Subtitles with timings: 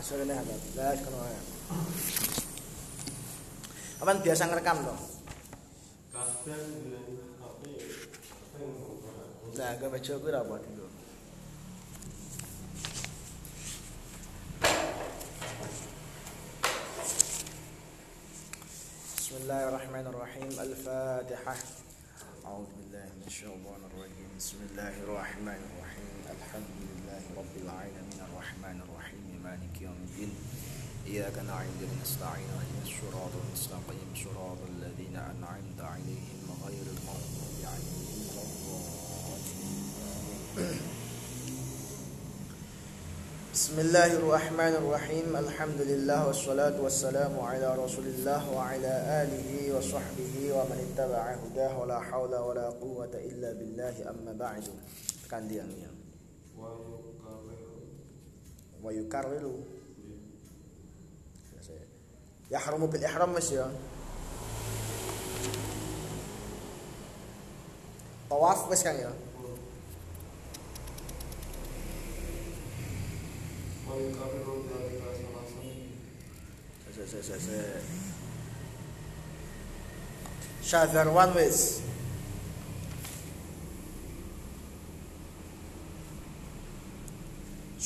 [0.00, 0.56] Maksudnya ada.
[0.80, 1.38] Lah kono ae.
[4.00, 4.96] Aman biasa ngerekam tapi
[9.60, 10.88] Nah, gawe jogo ora apa itu.
[19.20, 21.54] بسم الله الرحمن الرحيم الفاتحة
[22.48, 29.29] أعوذ بالله من الشيطان الرجيم بسم الله الرحمن الرحيم الحمد لله رب العالمين الرحمن الرحيم
[29.44, 30.32] مالك يوم الدين.
[31.06, 34.08] إياك نعبد ونستعين اهدنا الصراط المستقيم.
[34.24, 38.00] صراط الذين أنعمت عليهم غير المغضوب عليهم
[43.54, 45.36] بسم الله الرحمن الرحيم.
[45.36, 51.78] الحمد لله والصلاة والسلام على رسول الله وعلى آله وصحبه ومن اتبع هداه.
[51.78, 54.10] ولا حول ولا قوة إلا بالله.
[54.10, 54.64] أما بعد
[55.30, 55.48] كان
[58.82, 59.04] wa ya
[62.50, 63.70] yahrumu bil ihram mas ya.
[68.28, 69.12] Tawaf mas kan ya?
[81.10, 81.82] One wis.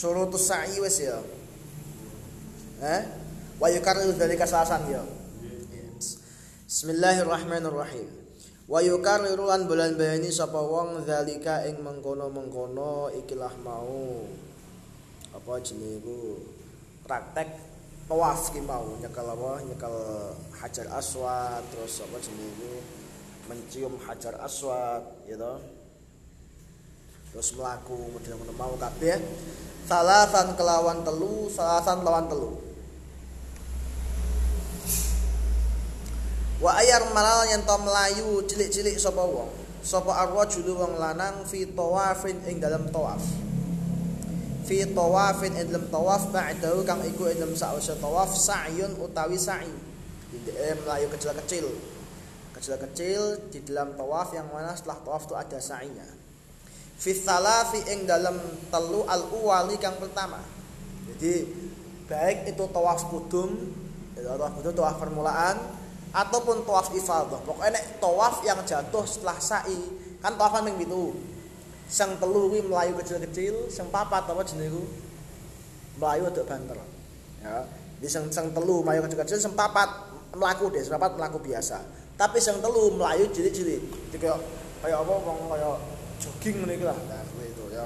[0.04, 1.16] Syurutus sa'i wis ya.
[2.84, 3.02] Eh?
[3.56, 5.00] Wa yukarriru dzalika salasan ya.
[6.68, 8.12] Bismillahirrahmanirrahim.
[8.68, 14.28] Wa yukarriru lan bulan bayani sapa wong dzalika ing mengkono-mengkono ikilah mau.
[15.32, 16.36] Apa jenenge iku?
[17.08, 17.48] Praktek
[18.04, 19.00] tawaf ki mau.
[19.00, 19.64] Nyekel apa?
[19.64, 19.96] Nyekel
[20.60, 21.64] hajar aswad.
[21.72, 22.72] Terus apa jenenge iku?
[23.48, 25.80] Mencium hajar aswad gitu
[27.34, 29.18] terus melaku model ngono mau kabeh.
[29.90, 32.54] Salasan kelawan telu salasan lawan telu.
[36.62, 39.50] Wa ayar malal yen to melayu cilik-cilik sapa wong?
[39.82, 43.20] Sapa arwajulu wong lanang fi tawafin ing dalam tawaf.
[44.64, 49.74] Fi tawafin ing dalam tawaf ba'dahu kang iku ing dalam sause tawaf sa'yun utawi sa'i.
[50.30, 50.54] Jadi
[50.86, 51.66] melayu kecil-kecil.
[52.56, 56.13] Kecil-kecil di dalam tawaf yang mana setelah tawaf itu ada sa'inya
[56.98, 58.38] fi thalathi ing dalam
[58.70, 60.40] telu al uwali kang pertama
[61.14, 61.46] jadi
[62.08, 63.50] baik itu tawaf kudum
[64.14, 65.56] itu tawaf kudum tawaf permulaan
[66.14, 69.78] ataupun tawaf ifadah pokoknya nek tawaf yang jatuh setelah sa'i
[70.22, 71.12] kan tawafan yang gitu
[71.88, 74.82] sang telu kuwi melayu kecil-kecil, sang papat apa iku?
[76.00, 76.78] Melayu aduk banter.
[77.44, 77.68] Ya.
[78.00, 79.88] Di sang sang telu melayu kecil-kecil, sang papat
[80.34, 81.84] melaku deh, sang papat melaku biasa.
[82.16, 83.82] Tapi sang telu melayu cilik-cilik.
[84.10, 84.38] Jadi kayak
[84.80, 85.76] kayak apa wong kayak
[86.24, 86.96] jogging ngene iki lah.
[86.96, 87.84] Nah, itu ya.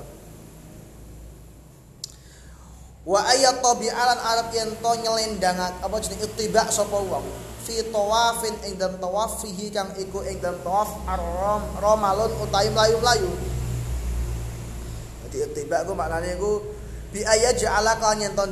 [3.08, 7.24] Wa ayat tabi'alan arab yen to nyelendang apa jenenge ittiba sapa wong
[7.64, 13.32] fi tawafin ing dalam tawaf fihi kang iku ing dalam tawaf ar-ram ramalun utawi mlayu-mlayu
[15.24, 16.60] Jadi ittiba ku maknane iku
[17.08, 18.44] bi ayat ja'ala kal yen to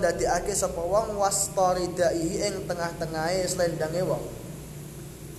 [0.56, 4.24] sapa wong wastoridaihi ing tengah-tengahe slendange wong.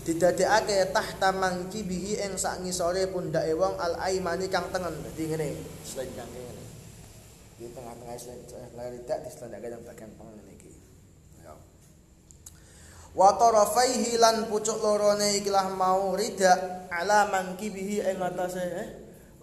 [0.07, 4.95] Didadekake tahta mangkibihi ing sak ngisore pundake wong al aimani kang tengen.
[5.03, 5.51] Dadi ngene,
[5.83, 6.63] slendange ngene.
[7.59, 10.71] Di tengah-tengah selendang ridak diselendangke nang bagian tengen iki.
[11.43, 11.51] Ya.
[13.11, 18.87] Wa tarafaihi lan pucuk lorone ikilah mau ridak ala mangkibihi ing atase eh.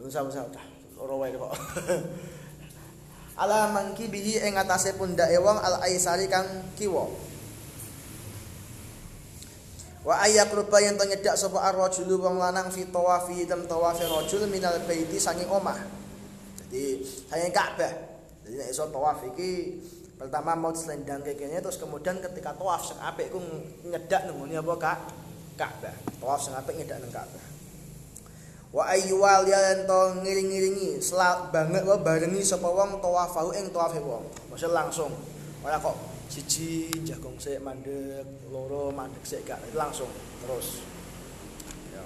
[0.01, 0.49] Usah-usah.
[0.97, 1.53] Loro wae kok.
[3.45, 7.34] ala mangkibihi ing atase pundake wong al aisari kang kiwa.
[10.05, 14.45] Wa ayak rupa yen to nyedak sapa arrajulu wong lanang fi tawafi dalam tawafi rajul
[14.53, 15.81] minal baiti saking omah.
[16.69, 17.93] Jadi saking Ka'bah.
[18.45, 19.81] Jadi nek iso tawaf iki
[20.21, 23.41] pertama mau selendang gini terus kemudian ketika tawaf sing apik ku
[23.89, 24.99] nyedak nang apa Kak?
[25.57, 25.97] Ka'bah.
[26.21, 27.45] Tawaf sing apik nyedak nang Ka'bah.
[28.77, 34.29] Wa ayyuwal yen to ngiring-ngiringi selak banget wa barengi sapa wong tawafahu ing tawafe wong.
[34.53, 35.17] Maksud langsung.
[35.65, 40.09] Ora kok siji jagung sik mandek, loro mandek sik gak langsung
[40.45, 40.81] terus.
[41.93, 42.05] Ya.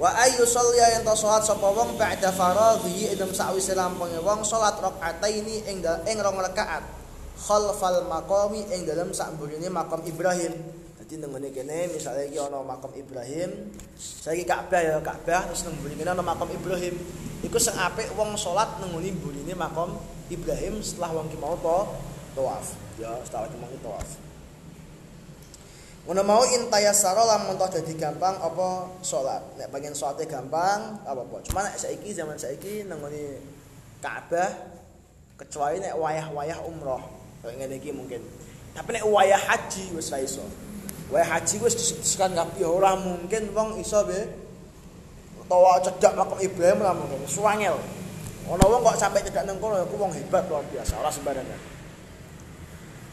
[0.00, 4.78] Wa ayyu sholya yen to salat sapa wong ba'da faradhi idem sawise lampunge wong salat
[4.80, 6.84] rakaataini ing ing rong rakaat
[7.40, 10.52] khalfal maqami ing dalem sak mburine makam Ibrahim.
[11.00, 15.74] Dadi nang ngene kene misale iki ana makam Ibrahim, saiki Ka'bah ya Ka'bah terus nang
[15.80, 16.94] mburine ana makam Ibrahim.
[17.40, 19.96] Iku sing apik wong salat ngene mburine makam
[20.30, 21.56] Ibrahim setelah wong ki mau
[22.36, 22.66] tawaf.
[23.00, 24.08] Ya, setelah ki mau tawaf.
[26.08, 29.44] Ngono mau intayasara lamun toh dadi gampang apa salat.
[29.60, 31.36] Nek bagian salate gampang apa apa.
[31.44, 33.38] Cuma nek saiki zaman saiki ngene
[34.00, 34.48] Ka'bah
[35.36, 37.04] kecuali nek wayah-wayah umroh.
[37.44, 38.20] Kayak ngene mungkin.
[38.72, 40.42] Tapi nek wayah haji ra iso.
[41.12, 44.24] Wayah haji wis disekan kabeh ora mungkin wong iso be
[45.46, 47.22] utawa cedak makam Ibrahim ora mungkin.
[47.28, 47.76] Suwangel.
[48.50, 51.79] Ana wong kok sampai cedak nang kono iku wong hebat luar biasa, ora sembarangan.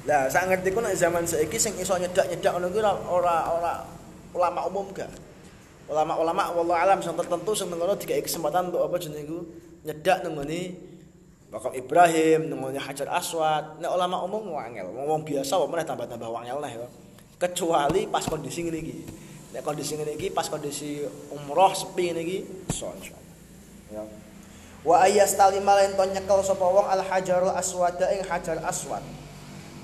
[0.08, 2.80] Lah, sak ngerti ku nek zaman saiki sing iso nyedak-nyedak ngono kuwi
[3.12, 3.74] ora ora
[4.32, 5.12] ulama umum gak.
[5.88, 9.40] Ulama-ulama wallahu alam sing tertentu sing ngono dikai kesempatan untuk apa jenenge iku
[9.84, 10.60] nyedak ngene
[11.52, 13.84] makam Ibrahim, ngene Hajar Aswad.
[13.84, 16.88] Nek ulama umum wangel, wong biasa wong meneh tambah-tambah wangel nah ya.
[17.36, 18.96] Kecuali pas kondisi ngene iki.
[19.52, 21.04] Nek kondisi ngene iki pas kondisi
[21.36, 22.38] umroh sepi ngene iki
[22.72, 23.36] iso insyaallah.
[23.92, 24.04] Ya.
[24.88, 29.04] Wa ayastalima lan to nyekel sapa wong al hajarul aswad ing hajar aswad.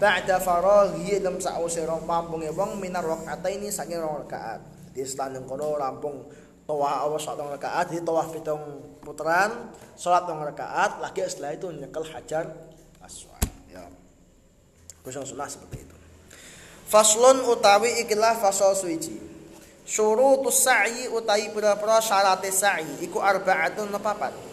[0.02, 4.62] Ba'da faraghi lam sa'use rong pampunge wong minar rakaataini saking rong rakaat.
[4.94, 6.30] Di setelah kono rampung
[6.66, 8.62] tawaf awas sak rong rakaat, di tawaf pitung
[9.02, 12.52] putaran, salat rong rakaat, lagi setelah itu nyekel hajar
[13.04, 13.44] aswad.
[13.70, 13.86] Ya.
[15.04, 15.96] Kusung sunnah seperti itu.
[16.88, 19.18] Faslun utawi ikilah fasal suci.
[19.84, 24.53] Syurutus sa'i utawi pira-pira syarate sa'i iku arba'atun papat.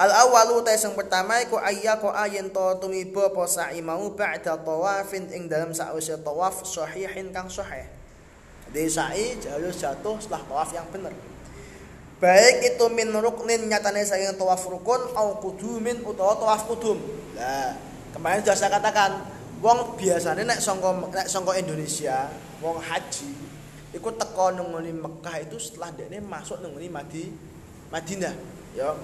[0.00, 4.56] Al awalu ta sing pertama iku ayya ko ayen to tumiba apa sa'i mau ba'da
[4.56, 7.84] tawafin ing dalam sa'use tawaf sahihin kang sahih.
[8.72, 11.12] Jadi sa'i harus jatuh setelah tawaf yang benar.
[12.16, 16.96] Baik itu min ruknin nyatane saya tawaf rukun au kudumin utawa tawaf kudum.
[17.36, 17.76] Nah,
[18.16, 19.20] kemarin sudah saya katakan,
[19.60, 22.32] wong biasanya nek sangka nek sangka Indonesia,
[22.64, 23.32] wong haji
[23.92, 27.28] iku teko nang Mekah itu setelah dekne masuk nang Madi
[27.92, 28.32] Madinah,
[28.72, 28.96] ya.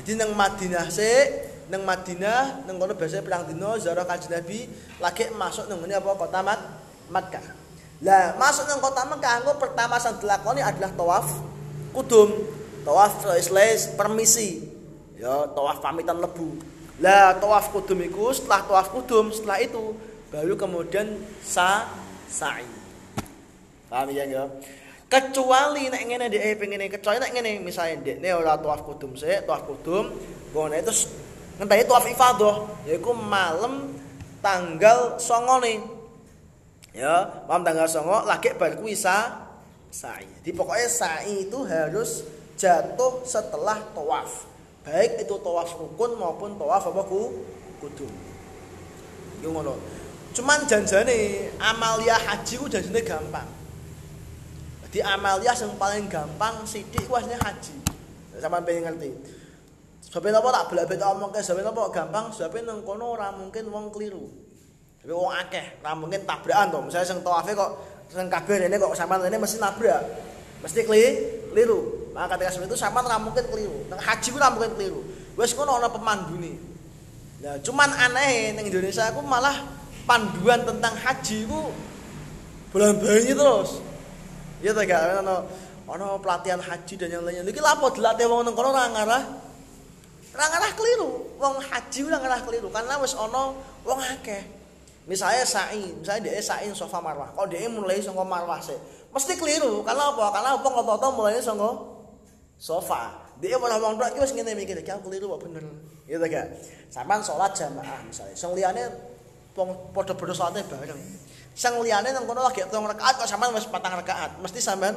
[0.00, 1.26] Jadi nang Madinah sik,
[1.68, 4.68] nang Madinah nang kono biasa perang dino ziarah Kanjeng Nabi
[5.00, 6.60] lagi masuk nang ngene apa kota Mak
[7.12, 7.44] Makkah.
[8.02, 11.26] Lah, masuk nang kota Makkah engko pertama sing dilakoni adalah tawaf
[11.92, 12.32] kudum.
[12.82, 14.66] Tawaf isles permisi.
[15.14, 16.58] Ya, tawaf pamitan lebu.
[16.98, 19.94] Lah, tawaf kudum iku setelah tawaf kudum, setelah itu
[20.34, 21.14] baru kemudian
[21.44, 21.86] sa
[22.26, 22.66] sa'i.
[23.86, 24.48] Paham ya, ya?
[25.12, 29.68] Kecuali nek ngene dhek pengen kecuali nek ngene misalnya dhekne ora tawaf kudum sik tawaf
[29.68, 30.08] kudum
[30.56, 31.12] gone terus
[31.60, 32.56] ngenteni tawaf ifadah
[32.88, 33.92] yaiku malam
[34.40, 35.78] tanggal 9 nih
[36.96, 39.44] ya malam tanggal 9 lagi bar kuwi sa
[39.92, 40.24] sa'i.
[40.40, 42.24] Jadi pokoknya sa'i itu harus
[42.56, 44.48] jatuh setelah tawaf.
[44.88, 47.44] Baik itu tawaf rukun maupun tawaf apa ku
[47.84, 48.08] kudum.
[49.44, 49.76] Yo ngono.
[50.32, 53.61] Cuman janjane amalia haji ku janjane gampang
[54.92, 57.76] di amalia yang paling gampang sidik ku asline haji.
[58.36, 59.08] Sama pengen ngerti.
[60.12, 63.88] Sebab apa tak belak beda omong ke sebab apa gampang sebab nang kono mungkin wong
[63.88, 64.28] keliru.
[65.00, 66.78] Tapi wong akeh, ora mungkin tabrakan to.
[66.84, 67.70] Misalnya sing tawafe kok
[68.12, 70.04] sing kabeh rene kok sampean rene mesti nabrak.
[70.60, 72.12] Mesti keliru.
[72.12, 73.88] Maka ketika seperti itu sampean ora mungkin keliru.
[73.88, 75.00] Nang haji ku ora mungkin keliru.
[75.40, 76.60] Wis kono ana pemandune.
[77.40, 79.64] Nah, cuman aneh ning Indonesia aku malah
[80.04, 81.72] panduan tentang haji ku
[82.76, 83.91] bulan-bulan terus.
[84.62, 85.36] Iya ta gak ono
[85.90, 87.42] ono pelatihan haji dan yang lainnya.
[87.42, 89.22] Iki lapo dilatih wong nang kono ora ngarah.
[90.32, 91.10] Ora ngarah keliru.
[91.36, 94.62] Wong haji ora ngarah keliru karena wis ono wong akeh.
[95.02, 97.34] Misalnya sa'i, misalnya dia sa'i sofa marwah.
[97.34, 98.78] Kalau dia mulai sangka marwah sih,
[99.10, 99.82] mesti keliru.
[99.82, 100.30] Karena apa?
[100.30, 101.70] Karena apa nggak tahu mulainya sangka
[102.54, 103.18] sofa.
[103.42, 105.66] Dia malah tok iki wis ngene mikir, iki keliru apa bener.
[106.06, 106.46] Gitu gak?
[106.94, 108.38] Sampean sholat jamaah misalnya.
[108.38, 108.86] Sing liyane
[109.90, 111.02] padha-padha salate bareng.
[111.52, 114.96] Sang liyane nang kono lagi tong rakaat kok sampean wis patang rakaat, mesti sampean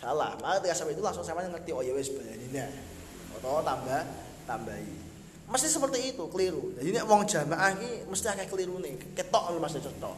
[0.00, 0.32] salah.
[0.40, 2.48] Maka ketika sampai itu langsung sampean ngerti oh ya wis balani
[3.36, 4.02] Atau tambah
[4.48, 4.88] tambahi.
[5.46, 6.74] Mesti seperti itu, keliru.
[6.74, 8.98] Jadi nek wong jamaah iki mesti akeh kelirune.
[9.14, 10.16] Ketok Mas cetok.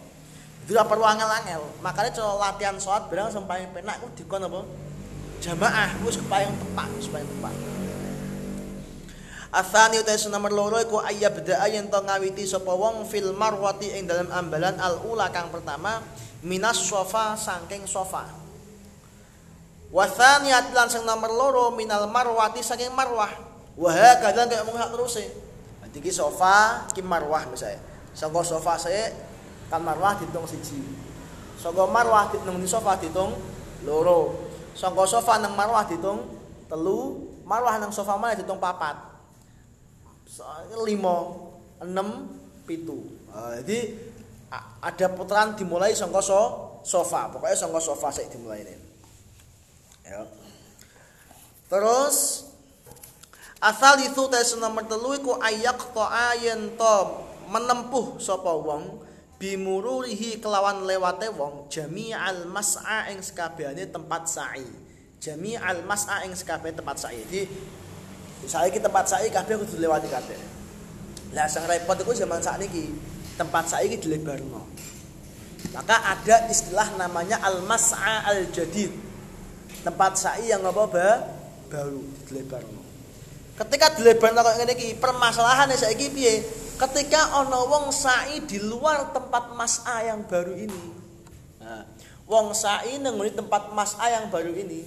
[0.64, 1.84] Itu ora perlu angel-angel.
[1.84, 4.64] Makanya cara latihan sholat barang sampai penak ku dikon apa?
[5.44, 7.77] Jamaah wis kepayang tepat, supaya tepat.
[9.48, 14.28] Athani utai nomor loro iku ayyabda yen to ngawiti sapa wong fil marwati ing dalam
[14.28, 16.04] ambalan al ula kang pertama
[16.44, 18.28] minas sofa saking sofa.
[19.88, 23.32] Wa thaniyat lan sing nomor loro minal marwati saking marwah.
[23.72, 25.26] Wa hakadha kaya mung hak terus e.
[25.96, 27.80] Iki sofa ki marwah misalnya.
[28.12, 29.16] Sangko sofa saya
[29.72, 30.76] kan marwah ditung siji.
[31.56, 33.32] Sangko marwah ditung sofa ditung
[33.88, 34.44] loro.
[34.76, 36.22] Sangko sofa nang marwah ditung
[36.68, 39.07] telu, marwah nang sofa mana ditung papat.
[40.84, 41.16] Lima
[41.80, 42.28] enam
[42.68, 43.18] pitu.
[43.32, 43.96] Uh, jadi
[44.80, 46.40] ada putaran dimulai songko so,
[46.84, 47.28] sofa.
[47.32, 48.76] Pokoknya songko sofa sih dimulai ini.
[50.08, 50.24] Ya.
[51.68, 52.48] terus
[53.60, 56.96] asal itu tes nomor telu iku ayak to ayen to
[57.52, 59.04] menempuh sapa wong
[59.36, 64.64] bimururihi kelawan lewate wong jami al mas'a ing sekabehane tempat sa'i.
[65.20, 67.20] Jami al mas'a ing sekabehane tempat sa'i.
[67.28, 67.42] Jadi
[68.46, 70.38] Saya kita tempat saya kabeh kudu lewati kabeh.
[71.34, 72.94] Lah sing repot iku zaman sakniki,
[73.36, 74.64] tempat saiki dilebarno.
[75.74, 78.94] Maka ada istilah namanya al-mas'a al-jadid.
[79.84, 81.08] Tempat sa'i yang apa ba?
[81.68, 82.82] baru dilebarno.
[83.54, 86.40] Ketika dilebarno kok ngene iki, permasalahannya saiki piye?
[86.78, 90.82] Ketika ana wong sa'i di luar tempat mas'a yang baru ini.
[91.60, 91.84] Nah,
[92.24, 94.86] wong sa'i nang tempat mas'a yang baru ini,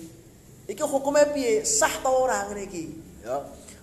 [0.65, 1.62] iki hukumnya piye?
[1.67, 3.11] Sah ta ora ngene?
[3.21, 3.37] Ya.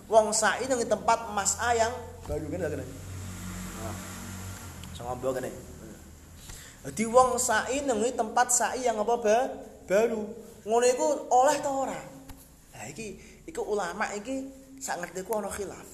[0.08, 1.92] Wong sa'i nang tempat mas'a yang
[2.24, 2.84] baru kene kene.
[2.84, 3.96] Nah.
[4.96, 5.50] Sangombo kene.
[6.84, 9.38] Dadi wong sa'i nang tempat sa'i yang apa ba?
[9.88, 10.22] baru.
[10.68, 11.96] Ngono iku oleh ta ora?
[12.76, 13.16] Nah iki
[13.48, 14.44] iku ulama iki
[14.76, 15.88] sak ngerti ana khilaf.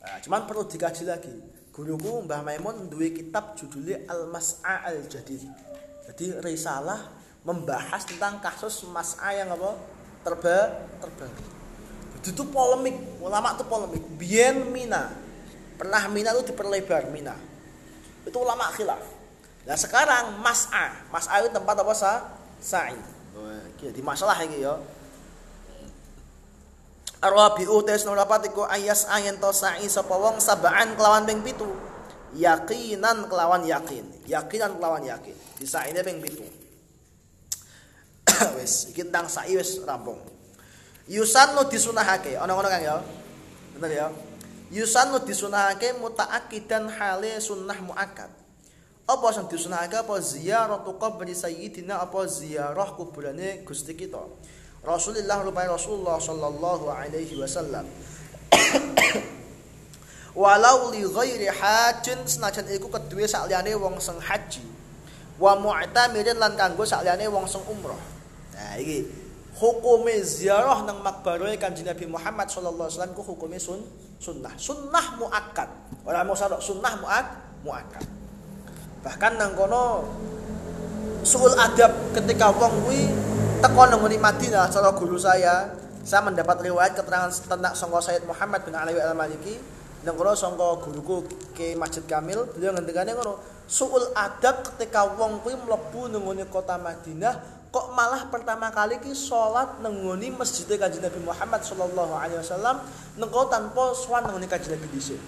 [0.00, 1.34] Nah, cuman perlu dikaji lagi.
[1.70, 5.46] Guruku Mbah Maimun duwe kitab judulnya Al-Mas'a Al-Jadid.
[6.10, 6.98] Jadi risalah
[7.46, 9.78] membahas tentang kasus mas'a yang apa?
[10.26, 10.56] Terba
[10.98, 11.59] terbaru.
[12.20, 14.04] Itu polemik, ulama itu polemik.
[14.20, 15.08] Bien Mina.
[15.80, 17.32] Pernah Mina itu diperlebar Mina.
[18.28, 19.00] Itu ulama khilaf.
[19.64, 22.12] Nah sekarang mas'a, mas'a itu tempat apa sa?
[22.60, 22.96] Sa'i.
[23.32, 23.48] Oh,
[23.80, 24.76] di masalah ini ya.
[27.20, 31.68] Arabiu tes nomor dapat iku ayas ayen to sa'i sapa wong sabaan kelawan ping pitu.
[32.32, 34.04] Yakinan kelawan yakin.
[34.24, 35.36] Yakinan kelawan yakin.
[35.60, 36.44] Di sa'ine ping pitu.
[38.56, 40.16] wis, iki tentang sa'i wis rampung.
[41.10, 43.02] Yusannu disunahake, ana ngono Kang ya.
[43.74, 44.06] Bener ya.
[44.70, 48.30] Yusannu disunahake mutaakidan hale sunnah muakkad.
[49.10, 54.22] Apa sing disunahake apa ziyaratu qabri sayyidina apa ziarah kuburane Gusti kita.
[54.86, 57.90] Rasulullah rupai Rasulullah sallallahu alaihi wasallam.
[60.40, 64.62] Walau li ghairi hajin senajan iku kedue sakliyane wong sing haji.
[65.42, 67.98] Wa mu'tamirin lan kanggo sakliyane wong sing umroh.
[68.54, 69.19] Nah iki
[69.60, 73.84] hukume ziarah nang makbarah Kanjeng Nabi Muhammad sallallahu alaihi wasallam ku hukume sun
[74.16, 74.56] sunnah.
[74.56, 75.68] Sunnah muakkad.
[76.08, 77.26] Ora mau sadok sunnah muak
[77.60, 78.08] muakkad.
[79.04, 80.08] Bahkan nang kono
[81.20, 83.04] suul adab ketika wong kuwi
[83.60, 88.72] teko nang Madinah cara guru saya saya mendapat riwayat keterangan tentang sangka Sayyid Muhammad bin
[88.72, 89.60] Alawi Al-Maliki
[90.08, 93.36] nang kono sangka guruku ke Masjid Kamil beliau ngendikane ngono
[93.68, 99.78] suul adab ketika wong kuwi mlebu nang kota Madinah kok malah pertama kali ki salat
[99.78, 99.94] nang
[100.34, 102.82] masjid Kanjeng Nabi Muhammad sallallahu alaihi wasallam
[103.14, 105.22] nang tanpa sowan nang Kanjeng Nabi dhisik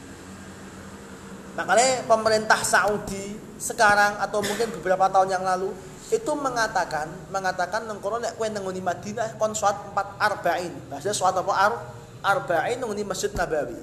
[1.53, 5.69] Makanya pemerintah Saudi sekarang atau mungkin beberapa tahun yang lalu
[6.09, 10.73] itu mengatakan mengatakan nang kono nek kowe nang Madinah kon salat 4 arba'in.
[10.89, 11.73] Bahasa salat apa ar
[12.25, 13.77] arba'in nang Masjid Nabawi.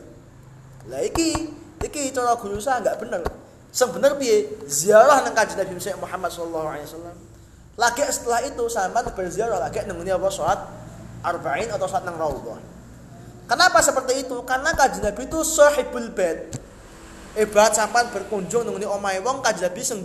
[0.89, 1.53] Lah iki
[1.85, 3.21] iki cara guru saya enggak bener.
[4.17, 4.49] Piye?
[4.65, 7.28] Ziarah nang Nabi Muhammad sallallahu alaihi wasallam.
[7.79, 10.59] Lagi setelah itu sampean berziarah lagi nang apa salat
[11.23, 12.59] arba'in atau salat nang raudhah.
[13.47, 14.35] Kenapa seperti itu?
[14.43, 16.59] Karena Kanjeng Nabi itu sahibul bait.
[17.39, 20.03] Ibarat sampean berkunjung nang omahe wong Kanjeng Nabi sing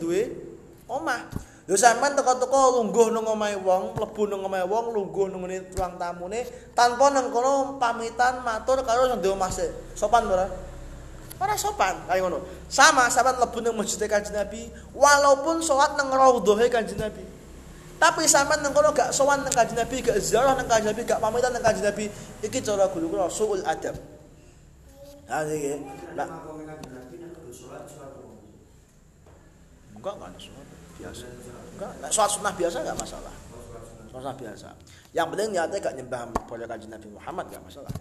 [0.87, 1.26] omah.
[1.66, 5.99] Lho sampean teko-teko lungguh nang omahe wong, mlebu nang omahe wong, lungguh nang ngene ruang
[5.99, 6.47] tamune
[6.78, 9.75] tanpa nang kono pamitan matur karo sing dhewe masih.
[9.99, 10.47] Sopan ora?
[11.43, 12.38] Ora sopan kaya ngono.
[12.71, 17.34] Sama sampean mlebu nang masjid Kanjeng Nabi, walaupun salat nang raudhahe Kanjeng Nabi.
[17.95, 21.23] Tapi sampean nang kono gak sowan nang Kanjeng Nabi, gak ziarah nang Kanjeng Nabi, gak
[21.23, 22.11] pamitan nang Kanjeng Nabi,
[22.43, 23.97] iki cara guru kula suul adab.
[25.25, 25.81] Nah, iki.
[26.19, 26.29] Lah.
[29.95, 30.69] Enggak, enggak ada sholat
[31.01, 31.25] biasa.
[31.81, 33.35] Enggak, sholat sunnah biasa enggak masalah.
[34.13, 34.69] Sholat sunnah biasa.
[35.17, 37.93] Yang penting niatnya gak nyembah makbarah kanjeng Nabi Muhammad enggak masalah.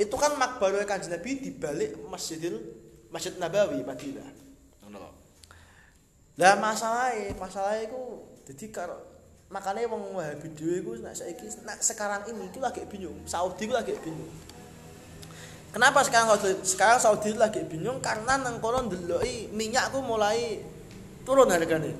[0.00, 2.56] Itu kan makbarah kanjeng Nabi di balik Masjidil
[3.12, 4.24] Masjid Nabawi Madinah.
[4.80, 5.12] Ngono
[6.40, 8.00] Lah masalahnya, masalahnya itu
[8.48, 9.11] jadi karo
[9.52, 13.20] makanya wong Wahabi dhewe iku nek saiki nek sekarang ini itu lagi bingung.
[13.28, 14.32] Saudi itu lagi bingung.
[15.72, 20.64] Kenapa sekarang Saudi, sekarang Saudi lagi bingung karena nang kono ndeloki minyak ku mulai
[21.28, 21.92] turun harganya.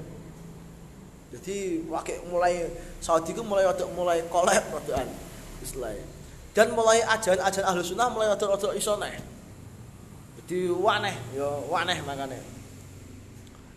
[1.33, 2.73] Jadi wakil mulai
[3.05, 5.09] Saudi itu mulai waktu mulai kolek rodoan
[5.61, 6.05] istilahnya.
[6.53, 9.17] Dan mulai ajaran-ajaran ahlu sunnah mulai waktu-waktu iso nih.
[10.37, 12.37] Jadi waneh, ya waneh makanya.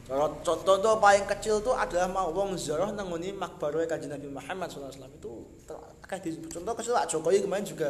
[0.05, 4.93] Contoh, contoh paling kecil itu adalah mau wong ziarah nanguni makbarah kanjeng Nabi Muhammad SAW
[4.93, 5.33] itu
[6.05, 7.89] akan di contoh kecil Pak Jokowi kemarin juga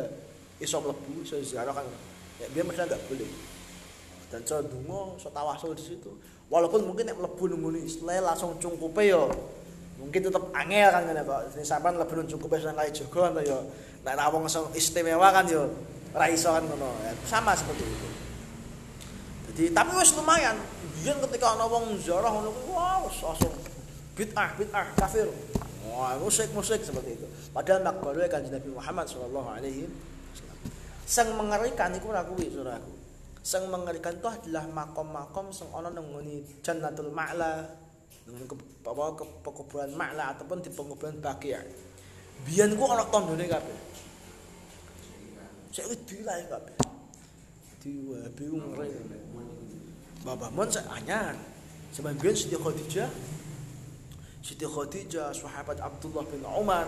[0.64, 1.84] iso mlebu iso ziarah kan.
[2.40, 3.28] Ya dia mesti enggak boleh.
[4.32, 6.08] Dan so dungo, so tawasul di situ.
[6.48, 9.28] Walaupun mungkin nek mlebu nunggu istilah langsung cungkupe yo.
[10.00, 11.40] Mungkin tetep angel kan ngene Pak.
[11.60, 13.60] Ini sampean mlebu cungkupe nang kali Jogo to yo.
[14.08, 15.68] Nek ra wong istimewa kan yo
[16.16, 16.96] ora iso kan ngono.
[17.04, 18.15] Ya, sama seperti itu.
[19.56, 20.60] Jadi tapi wis lumayan.
[21.00, 23.56] Biyen ketika ana wong ziarah ngono kuwi wow langsung
[24.20, 25.32] bid'ah bid'ah kafir.
[25.88, 27.28] Wah, musik-musik seperti itu.
[27.56, 30.60] Padahal makbarah kanjeng Nabi Muhammad sallallahu alaihi wasallam.
[31.08, 32.92] Sang mengerikan iku ora kuwi saudaraku.
[33.46, 36.10] Sing mengerikan itu adalah makom-makom sing ana nang
[36.66, 37.64] Jannatul Ma'la,
[38.26, 41.54] nang ke- apa ke pekuburan Ma'la ataupun di pekuburan Baqi'.
[42.44, 43.78] Biyen ku ana tandane kabeh.
[45.70, 46.85] Saiki dilae kabeh.
[47.86, 48.90] Wabi ku ngeri.
[50.26, 51.38] Bapak sak anyar.
[51.94, 53.08] Sebab biyen Siti Khadijah
[54.46, 56.86] Siti Khadijah, sahabat Abdullah bin Umar,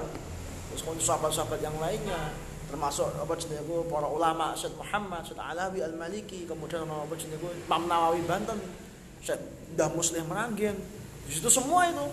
[0.70, 2.30] terus sahabat-sahabat yang lainnya,
[2.70, 3.34] termasuk apa
[3.66, 8.62] ku, para ulama Syed Muhammad, Syed Alawi Al-Maliki, kemudian apa jenenge Imam Nawawi Banten,
[9.26, 9.42] Syed
[9.74, 10.78] Dah Muslim Meranggen.
[11.26, 12.06] Di situ semua itu.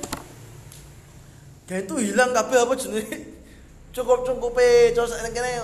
[1.69, 3.17] Dan itu hilang kabeh apa jenenge?
[3.97, 5.61] Cukup-cukupe terus ning kene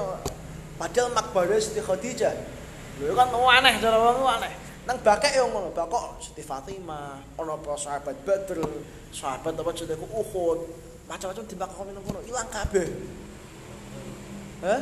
[0.77, 2.60] padahal makbare Siti Khadijah.
[3.01, 4.53] Lho kan aneh cara wong aneh.
[4.85, 8.65] Nang bakek yo ngono, bakok Siti Fatimah, ana para sahabat Badr,
[9.13, 10.59] sahabat apa jenenge Uhud,
[11.05, 12.89] macam-macam dibakoni nang kono, ilang kabeh.
[14.65, 14.81] Hah?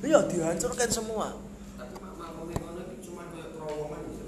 [0.00, 1.38] Iya dihancurkan semua.
[1.78, 4.24] Tapi mak makom kono cuma kayak terowongan gitu.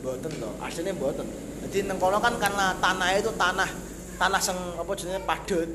[0.00, 1.26] Mboten to, asline mboten.
[1.66, 3.70] Jadi nang kono kan karena tanah itu tanah
[4.16, 5.68] tanah sing apa jenenge padat.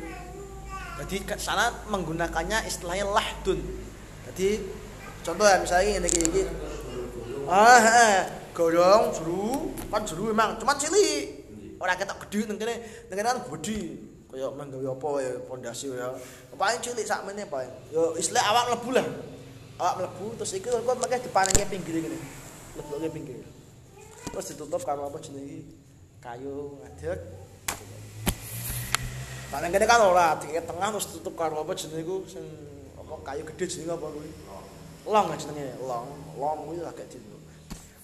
[1.06, 3.60] Jadi sana menggunakannya istilahnya lahdun.
[4.30, 4.62] Jadi
[5.22, 6.44] contoh ya misalnya ini iki iki.
[7.50, 8.16] Ah, heeh.
[8.52, 11.40] Gorong juru, kan juru memang cuma cilik.
[11.80, 12.76] Ora ketok gede nang kene,
[13.08, 13.80] nang kene kan gede.
[14.28, 16.12] Kaya menggawe apa ya pondasi ya.
[16.56, 17.72] Paling cilik sakmene paling.
[17.96, 19.08] Yo istilah awak mlebu lah.
[19.80, 22.20] Awak mlebu terus iki kok makanya dipanenge pinggir ngene.
[22.76, 23.40] Lebuke pinggir.
[24.36, 25.68] Terus ditutup karo apa jenenge
[26.20, 27.20] kayu ngadeg.
[29.48, 32.44] Paling kene kan ora di tengah terus tutup karo apa jenenge iku sing
[33.00, 34.32] apa kayu gede jenenge apa kuwi.
[35.06, 36.08] Long jenenge, long.
[36.38, 37.38] Long kuwi agak dino.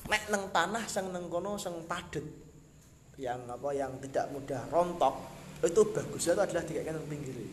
[0.08, 2.24] Nek nang tanah sing nang kono sing padet
[3.20, 7.46] yang apa yang tidak mudah rontok itu bagusnya itu adalah dikaikan nang pinggire.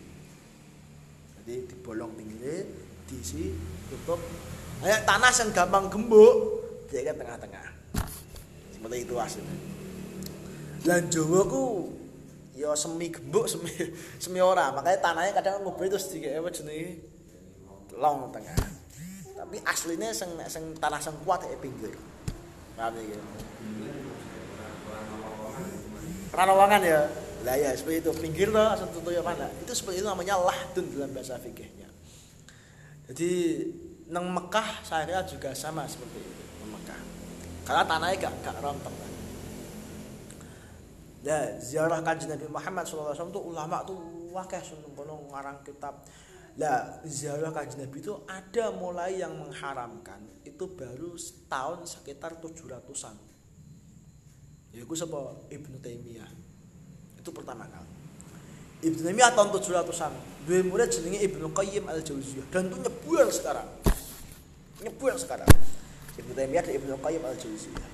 [1.40, 2.68] Jadi dibolong pinggire,
[3.08, 3.52] diisi,
[3.88, 4.20] tutup.
[4.84, 6.34] Kayak tanah yang gampang gembuk,
[6.88, 7.66] dikaikan tengah-tengah.
[8.76, 9.56] Seperti itu hasilnya.
[10.84, 11.64] Lan Jawa ku
[12.52, 13.72] ya semi gembuk, semi
[14.22, 14.68] semi ora.
[14.76, 17.00] Makanya tanahnya kadang ngubah terus dikek apa jenenge
[17.96, 18.83] long tengah.
[19.54, 21.94] Tapi aslinya sing sing tanah sing kuat kayak pinggir.
[22.74, 23.14] Paham iki?
[26.34, 27.06] Ranolongan ya.
[27.46, 29.46] Lah ya seperti itu pinggir loh asal tutup ya mana.
[29.62, 31.86] Itu seperti itu namanya lahdun dalam bahasa fikihnya.
[33.06, 33.30] Jadi
[34.10, 37.00] nang Mekah saya juga sama seperti itu nang Mekah.
[37.62, 39.12] Karena tanahnya gak gak rontok kan.
[41.22, 44.02] Ya, ziarah kanjeng Nabi Muhammad SAW itu ulama tuh
[44.34, 46.02] wakeh seneng kono ngarang kitab.
[46.54, 51.18] Lah, ziarah kanjeng Nabi itu ada mulai yang mengharamkan itu baru
[51.50, 53.18] tahun sekitar 700-an.
[54.70, 56.30] Ya iku sapa Ibnu Taimiyah.
[57.18, 57.90] Itu pertama kali.
[58.86, 60.14] Ibnu Taimiyah tahun 700-an.
[60.46, 63.66] Dua murid jenenge Ibnu Qayyim Al-Jauziyah dan itu nyebur sekarang.
[64.78, 65.50] Nyebur sekarang.
[66.22, 67.88] Ibnu Taimiyah dan Ibnu Qayyim Al-Jauziyah.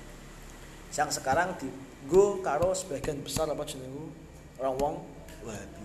[0.93, 1.71] Yang sekarang di
[2.05, 4.13] go karo sebagian besar apa jenenge
[4.61, 4.95] orang wong
[5.41, 5.80] Wahabi.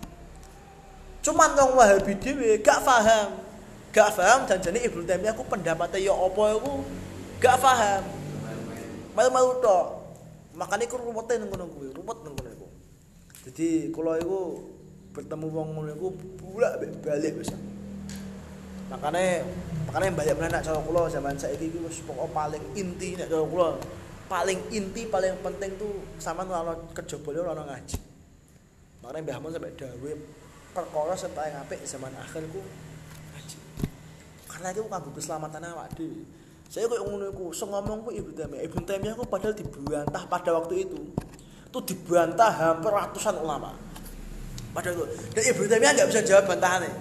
[1.27, 3.35] Cuman wong Wahabi dhewe gak paham.
[3.91, 6.87] Gak paham dan jane Ibnu Taimiyah ku pendapatnya ya apa iku
[7.43, 8.07] gak paham.
[9.19, 9.87] Malu-malu tok.
[10.55, 12.35] Makanya iku ruwete nang kono kuwi, ruwet nang.
[13.43, 14.63] Jadi kula iku
[15.15, 16.09] bertemu wong ngono iku
[16.39, 17.51] bolak balik wis.
[18.87, 19.43] Makanya
[19.91, 23.71] makanya balik menak cara kula zaman saiki iku wis pokok paling inti nek cara kula.
[24.31, 27.99] Paling inti paling penting tuh sama ora kejabane ora ono ngaji.
[29.03, 30.13] Makanya Mbah sampai dawe
[30.77, 32.61] perkara sing paling apik zaman akhir ku
[33.33, 33.59] ngaji.
[34.45, 36.21] Karena itu kanggo keselamatan awak dhewe.
[36.69, 38.63] Saya kok ngono iku, sing ngomong ku Ibnu Taimiyah.
[38.69, 41.01] Ibnu Taimiyah ku padahal dibantah pada waktu itu.
[41.73, 43.73] Itu dibantah hampir ratusan ulama.
[44.77, 45.05] Padahal itu.
[45.33, 46.93] Dan Ibnu Taimiyah enggak bisa jawab bantahannya.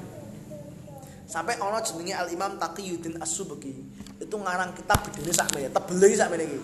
[1.27, 3.73] Sampai ono jenenge Al Imam Taqiyuddin As-Subki.
[4.21, 6.59] Itu ngarang kitab gedene sakmene, tebele iki sakmene iki.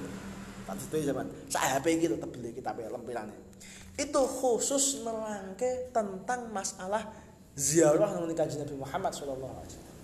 [0.64, 1.28] Tak zaman.
[1.52, 3.51] Sak HP iki lho tebele kitabe lempirannya.
[4.00, 7.12] Itu khusus nerangke tentang masalah
[7.56, 9.98] ziarah nang kanjeng Nabi Muhammad sallallahu alaihi wasallam.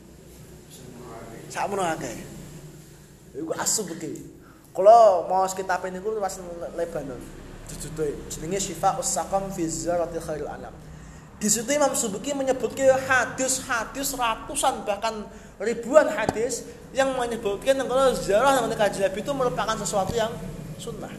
[1.47, 2.17] Sakmono akeh.
[3.37, 4.13] Iku As-Subki.
[4.75, 6.35] Kula mau kitab niku pas
[6.75, 7.21] Lebanon.
[7.67, 10.75] Jujute jenenge Syifa Us-Saqam fi Zaratil Khairil Anam.
[11.37, 15.21] Di situ Imam Subuki menyebutkan hadis-hadis ratusan bahkan
[15.61, 16.65] ribuan hadis
[16.97, 20.33] yang menyebutkan kalau ziarah dengan kajian Nabi itu merupakan sesuatu yang
[20.81, 21.13] sunnah.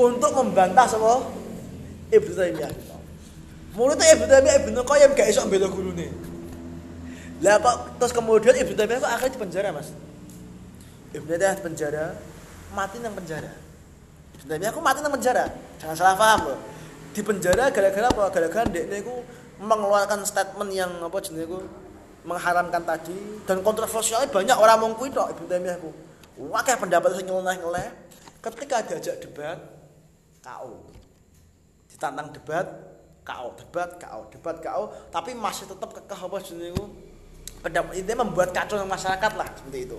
[0.00, 1.28] Untuk membantah semua
[2.08, 2.72] Ibnu Taimiyah.
[3.76, 6.08] Mulutnya Ibnu Taimiyah Ibnu Qayyim gak iso bela gurune.
[7.44, 9.92] Lah kok terus kemudian Ibnu Taimiyah kok akhirnya di penjara, Mas?
[11.12, 12.04] Ibnu Taimiyah di penjara,
[12.72, 13.52] mati nang penjara.
[14.40, 15.44] Ibnu Taimiyah aku mati nang penjara.
[15.76, 16.58] Jangan salah paham loh
[17.10, 18.24] di penjara gara-gara apa?
[18.32, 19.14] Gara-gara dekne iku
[19.60, 21.58] mengeluarkan statement yang apa jenenge iku
[22.24, 25.92] mengharamkan tadi dan kontroversialnya banyak orang kuwi tok Ibnu Taimiyah ku.
[26.40, 27.92] Wakil pendapat sing nyeleneh-nyeleneh
[28.40, 29.60] ketika diajak debat
[30.40, 30.88] KO.
[31.88, 32.66] Ditantang debat
[33.24, 36.84] KO, debat KO, debat KO, tapi masih tetap kekeh apa jenenge ku
[37.60, 39.98] pendapat ini membuat kacau dengan masyarakat lah seperti itu.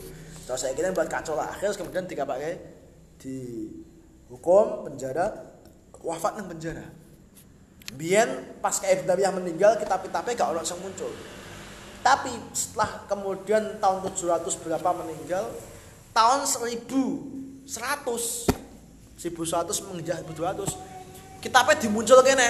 [0.50, 2.58] Terus saya kira membuat kacau lah akhirnya kemudian dikapakai
[3.22, 3.70] di
[4.34, 5.54] hukum penjara
[6.02, 6.90] wafat nang penjara.
[7.94, 11.12] Biyen pas kayak Ibnu Taimiyah meninggal kitab-kitabnya gak ono sing muncul.
[12.02, 15.54] Tapi setelah kemudian tahun 700 berapa meninggal,
[16.18, 17.62] tahun 1100
[19.22, 21.02] 1100 menginjak 1200
[21.42, 22.50] kitabnya dimuncul kene.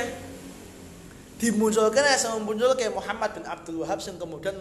[1.41, 4.53] Dimunculkan ya sama muncul kayak Muhammad bin Abdul Wahab yang kemudian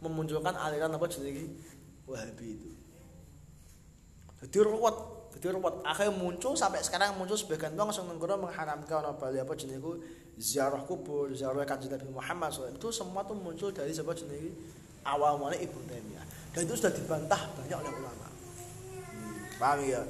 [0.00, 1.52] memunculkan aliran apa jenis
[2.08, 2.70] Wahabi itu.
[4.40, 4.96] Jadi ruwet
[5.36, 5.84] jadi ruwet.
[5.84, 10.00] Akhirnya muncul sampai sekarang muncul sebagian bang langsung nenggoro mengharamkan apa apa itu.
[10.40, 14.50] Ziarah kubur ziarah kanjeng Nabi Muhammad SAW itu semua tuh muncul dari siapa jenis
[15.04, 16.24] awal mulai Ibnu Taimiyah.
[16.56, 18.28] Dan itu sudah dibantah banyak oleh ulama.
[19.12, 20.00] Hmm, paham ya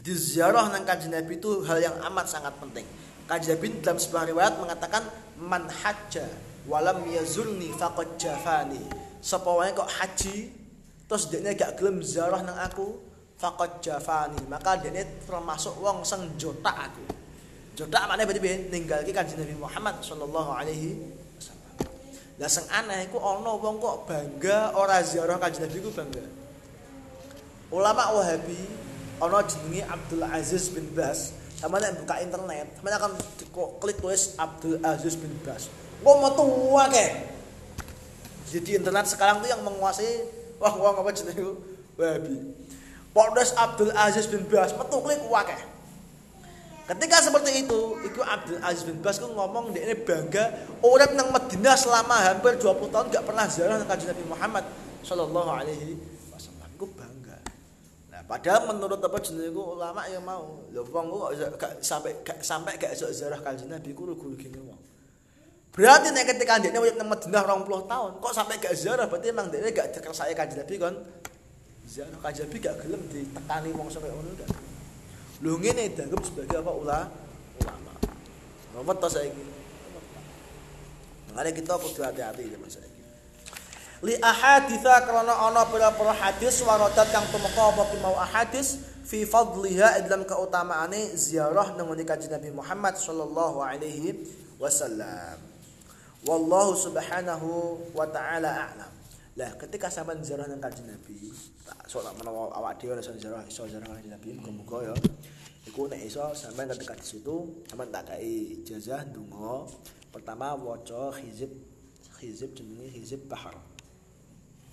[0.00, 2.88] jadi ziarah nang kanjeng Nabi itu hal yang amat sangat penting.
[3.28, 5.04] Kanjeng Nabi dalam sebuah riwayat mengatakan
[5.36, 6.24] man hajja
[6.64, 8.80] walam yazurni faqad jafani.
[9.20, 10.56] Sapa wae kok haji
[11.04, 12.96] terus dia gak gelem ziarah nang aku
[13.36, 14.40] faqad jafani.
[14.48, 17.04] Maka dia termasuk wong sing jotak aku.
[17.76, 18.56] Jotak maknanya berarti piye?
[18.72, 20.96] Ninggalke kanjeng Nabi Muhammad sallallahu alaihi
[21.36, 21.76] wasallam.
[22.40, 26.24] Lah sing aneh iku ana wong kok bangga ora ziarah kanjeng Nabi ku bangga.
[27.68, 28.88] Ulama Wahabi
[29.20, 31.36] ana jenenge Abdul Aziz bin Bas.
[31.60, 33.12] Sama nek buka internet sama akan
[33.84, 35.68] klik tulis Abdul Aziz bin Bas.
[36.00, 36.44] Kok metu
[36.80, 37.10] akeh
[38.50, 40.26] jadi internet sekarang tuh yang menguasai
[40.58, 41.54] wah wah apa jenenge
[42.00, 42.56] Wahabi.
[43.12, 45.60] Polres Abdul Aziz bin Bas metu klik akeh
[46.90, 50.50] Ketika seperti itu, itu Abdul Aziz bin Bas ngomong dia ini bangga
[50.82, 54.64] orang yang Madinah selama hampir 20 tahun gak pernah ziarah ke Nabi Muhammad
[55.06, 55.94] Shallallahu Alaihi
[56.34, 56.66] Wasallam.
[56.74, 57.38] Itu bangga.
[58.10, 62.78] Nah, padahal menurut apa jenis ulama yang mau, lho wong kok gak sampai gak sampai
[62.78, 64.78] gak iso ziarah kanjeng Nabi ku rugi-rugi wong.
[65.74, 69.50] Berarti nek ketika dia urip nang Madinah 20 tahun, kok sampai gak ziarah berarti emang
[69.50, 70.94] dia gak dikersake kanjeng Nabi kan.
[71.90, 74.50] Ziarah kanjeng Nabi gak gelem ditekani wong sampai ngono kan.
[75.42, 76.98] Lho ngene dianggap sebagai apa ula
[77.58, 77.92] ulama.
[78.78, 79.44] Nomor to saiki.
[81.34, 82.89] Makanya kita kudu hati-hati zaman saiki.
[84.00, 90.00] Li ahaditha karena ana pira-pira hadis waradat kang tumeka apa ki mau ahadis fi fadliha
[90.08, 94.24] dalam keutamaane ziarah nang kanjeng Nabi Muhammad sallallahu alaihi
[94.56, 95.36] wasallam.
[96.24, 98.92] Wallahu subhanahu wa ta'ala a'lam.
[99.36, 101.36] Lah ketika sampean ziarah nang kanjeng Nabi,
[101.68, 104.94] tak sok menawa awak dhewe iso ziarah iso ziarah kanjeng Nabi muga-muga ya.
[105.68, 109.68] Iku nek iso sampean ketika di situ sampean tak kai ijazah donga.
[110.08, 111.52] Pertama waca hizib
[112.16, 113.52] hizib jenenge hizib bahar.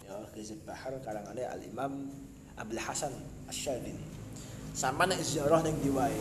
[0.08, 2.08] Ya hizib bahar karangane Al Imam
[2.56, 3.12] Abdul Hasan
[3.52, 4.00] Asy-Syadzili.
[4.72, 6.16] Sampean nek ziarah ning diwae.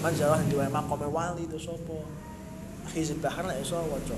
[0.00, 2.00] Man ziarah ning diwae makome wali itu sapa?
[2.96, 4.16] Hizib bahar nek iso waca.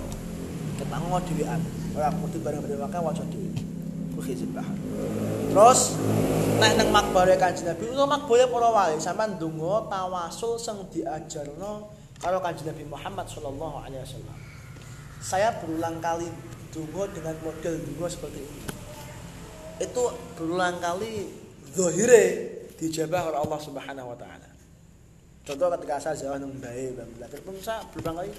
[0.78, 1.58] Ketango dhewean.
[1.98, 3.50] Ora kudu bareng-bareng wae waca dhewe.
[4.14, 4.22] Ku
[4.54, 4.76] bahar.
[5.50, 5.80] Terus
[6.62, 11.90] nek nang makbare Kanjeng Nabi utawa makbare para wali sampean ndonga tawasul sing diajarno
[12.22, 14.38] karo Kanjeng Nabi Muhammad sallallahu alaihi wasallam.
[15.18, 16.30] Saya berulang kali
[16.74, 18.62] donga dengan model donga seperti ini.
[19.78, 20.02] Itu
[20.34, 21.30] berulang kali
[21.70, 22.24] zahire
[22.74, 24.50] dijabah oleh Allah Subhanahu wa taala.
[25.46, 28.30] Contoh ketika saya nang bae Bang Blaker pun saya berulang kali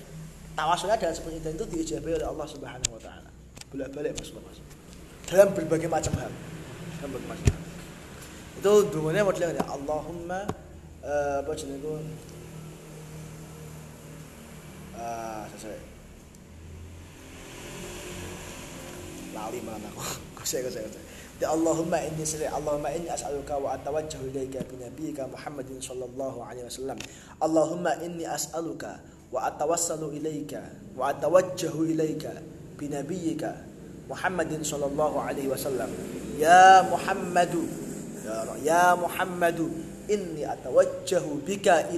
[0.55, 3.29] tawasulnya dengan seperti itu, itu diijabahi oleh Allah Subhanahu wa taala.
[3.71, 4.59] Bolak-balik Mas Mas.
[5.31, 6.31] Dalam berbagai macam hal.
[6.99, 7.63] Dalam berbagai macam hal.
[8.55, 10.47] Itu dungane modelnya ya Allahumma
[11.03, 11.91] uh, apa jenenge itu?
[14.95, 15.94] Ah, sesuai.
[19.35, 20.01] Lali mana aku.
[20.39, 21.03] Kusai kusai kusai.
[21.43, 26.63] Ya Allahumma inni salli Allahumma inni as'aluka wa atawajjahu ilaika bi nabiyyika Muhammadin sallallahu alaihi
[26.63, 26.95] wasallam.
[27.43, 29.03] Allahumma inni as'aluka
[29.35, 30.63] wa atawassalu ilaika
[30.95, 32.39] wa atawajjahu ilaika
[32.79, 33.51] bi nabiyyika
[34.07, 35.91] Muhammadin sallallahu alaihi wasallam.
[36.39, 37.67] Ya Muhammadu
[38.23, 39.67] ya, ya Muhammadu
[40.07, 41.91] inni atawajjahu bika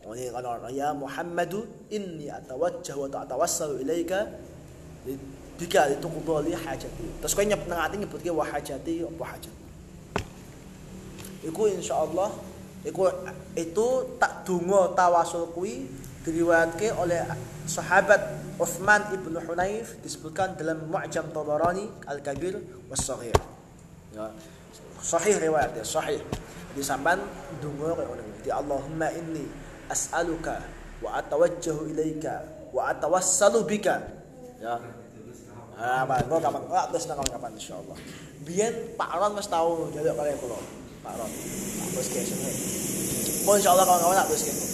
[0.00, 0.32] Ya,
[0.72, 4.32] ya Muhammadu inni atawajjahu wa atawassalu ilaika
[5.60, 7.06] bika lituqdha li hajati.
[7.20, 9.54] Terus kowe nyebut nang ati nyebutke wa hajati apa hajat.
[11.44, 12.32] Iku insyaallah
[12.88, 13.12] iku
[13.52, 13.86] itu
[14.16, 15.84] tak donga tawasul kuwi
[16.24, 17.20] diriwayatke oleh
[17.68, 22.60] sahabat Uthman ibn Hunayf disebutkan dalam Mu'jam Tabarani Al-Kabir
[22.92, 23.32] was Sahih.
[24.12, 24.28] Ya.
[25.00, 26.20] Sahih riwayat ya, sahih.
[26.76, 27.20] Di sampan
[27.64, 28.22] donga kaya ngono.
[28.50, 29.59] Allahumma inni
[29.90, 30.62] as'aluka
[31.02, 33.98] wa atawajjahu ilaika wa atawassalu bika
[34.62, 34.78] ya
[35.80, 36.60] Ah, Pak, kok kapan?
[36.68, 37.96] Kok terus nang kapan insyaallah.
[38.44, 40.60] Biyen Pak Ron wis tau njaluk kali kula.
[41.00, 41.30] Pak Ron.
[41.96, 42.52] Terus kesene.
[43.48, 44.64] Mau insyaallah kawan-kawan tak terus kene.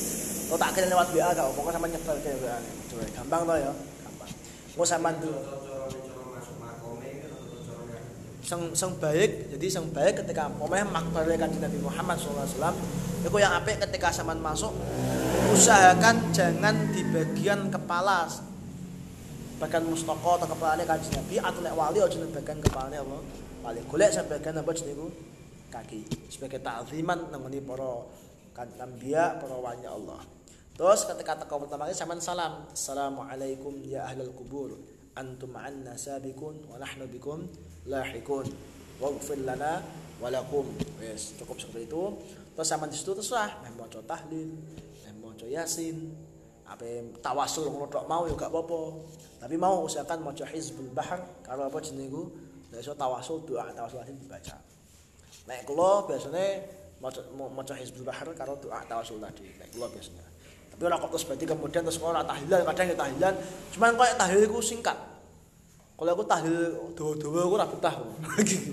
[0.50, 2.58] Kok tak kirim lewat WA gak pokoknya sama nyetel ke WA.
[2.90, 3.72] Coba gampang to ya.
[4.02, 4.30] Gampang.
[4.74, 5.40] Mau sampean dulu.
[8.46, 12.78] Sing baik, jadi sing baik ketika pomeh makbare kanjeng Nabi Muhammad SAW
[13.26, 14.70] itu yang apik ketika sampean masuk
[15.50, 18.30] usahakan jangan di bagian kepala.
[19.58, 23.18] Bagian mustaka atau kepalanya kanjeng Nabi atau nek wali aja ning bagian kepalanya apa?
[23.66, 25.06] Wali golek sampai bagian apa jenenge
[25.74, 26.00] kaki.
[26.30, 28.06] Sebagai ta'ziman nangoni para
[28.54, 30.22] kan anbiya para wali Allah.
[30.78, 36.76] Terus ketika teko pertama kali sampean salam assalamualaikum ya ahlal kubur antum anna sabikun wa
[36.76, 37.48] nahnu bikum
[37.88, 38.46] lahikun.
[39.00, 39.80] Waghfir lana
[40.20, 40.68] wa lakum.
[41.00, 42.04] Wes cukup seperti itu.
[42.56, 46.12] Terus sampean di situ meh maca tahlil meh yasin.
[46.66, 46.82] Apa
[47.22, 48.80] tawasul ngono tok mau ya gak apa-apa.
[49.38, 52.22] Tapi mau usahakan maca hizbul bahar kalau apa jenenge iku?
[52.74, 54.56] Nek iso tawasul doa tawasul tadi dibaca.
[55.46, 56.66] Nek kula biasanya
[56.98, 59.46] maca maca hizbul bahar karo doa tawasul tadi.
[59.60, 60.35] Nek kula biasanya
[60.76, 63.34] tapi ora kok terus berarti kemudian terus ora tahlilan kadang ya tahlilan.
[63.72, 64.92] Cuman koyo tahlil iku singkat.
[65.96, 67.94] Kalau aku tahlil dawa-dawa aku ora betah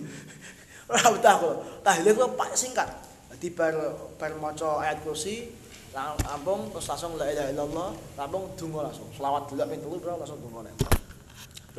[0.91, 1.55] ora betah kok.
[1.79, 2.91] Tahlil iku pak singkat.
[3.31, 3.71] Dadi bar
[4.19, 5.47] bar maca ayat kursi
[5.95, 7.89] rampung terus langsung la ilaha illallah
[8.19, 9.07] rampung donga langsung.
[9.15, 10.75] Selawat delok ping telu bro langsung donga nek.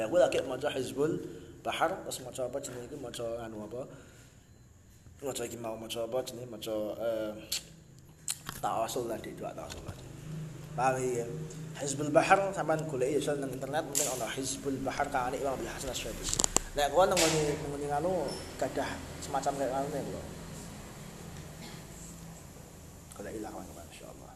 [0.00, 1.20] Ya aku lagi maca hizbul
[1.60, 3.84] bahar terus maca apa jenenge iku maca anu apa?
[5.20, 6.48] Maca iki mau maca apa jenenge?
[6.48, 7.32] Maca eh
[8.64, 10.13] tawasul tadi doa tawasul tadi
[10.74, 11.26] paham ya.
[11.74, 15.90] Hizbul bahar sampean golek ya nang internet mungkin ana hizbul bahar kali Imam Abdul Hasan
[15.90, 16.22] Asy'ari.
[16.78, 20.04] Nek kowe nang ngene ngene anu gadah semacam kayak anu nek
[23.14, 24.32] kalau ilah kawan-kawan insyaallah.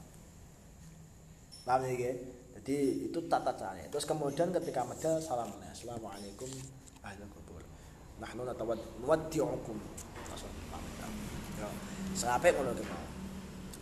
[1.66, 2.10] Paham ya
[2.58, 2.76] jadi
[3.10, 3.86] itu tata caranya.
[3.90, 6.50] Terus kemudian ketika medal salam assalamualaikum
[7.06, 7.62] ahli kubur.
[8.18, 9.78] Nahnu natawad nuwaddi'ukum.
[10.26, 11.70] Langsung pamit ya?
[12.18, 12.84] Sampai ngono ki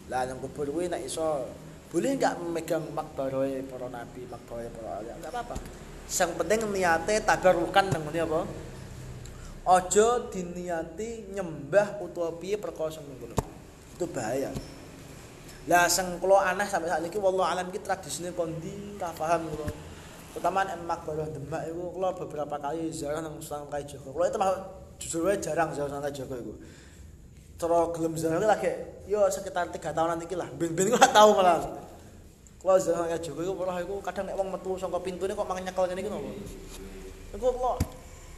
[0.06, 1.50] lah nang kubur kuwi nek iso
[1.90, 5.56] boleh enggak memegang makbaroe para nabi makbaroe para wali enggak apa-apa
[6.06, 8.40] yang penting niate tabarukan nang ngene apa
[9.66, 13.02] Ojo diniati nyembah utawa piye perkara.
[13.98, 14.54] Itu bahaya.
[15.66, 19.66] Lah sing kula aneh sampai saat ini wallahu alam iki tradisine kondi ka paham kula.
[20.30, 24.06] Terutama nek makbarah Demak iku kula beberapa kali ziarah nang Sunan Kali Jaga.
[24.14, 24.56] Kula itu malah
[25.02, 26.54] jujur wae jarang ziarah Sunan Kali Jaga iku.
[27.56, 28.72] Cara gelem ziarah iki lagi
[29.08, 30.48] yo sekitar 3 tahunan iki lah.
[30.52, 31.64] Ben-ben kok tau malah.
[32.60, 35.64] Kula Sunan Kali Jaga iku malah iku kadang nek wong metu saka pintune kok mangan
[35.64, 36.30] nyekel ngene iki nopo.
[37.32, 37.72] Iku kula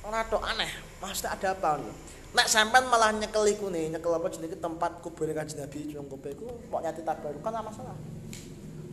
[0.07, 0.71] ora tok aneh.
[1.03, 1.91] Maksudnya ada apa lho?
[2.29, 6.29] Nek sampean malah nyekel iku nih, nyekel apa jenenge tempat kubur Kanjeng Nabi cung kope
[6.37, 7.97] iku kok nyati tabaruk kan masalah.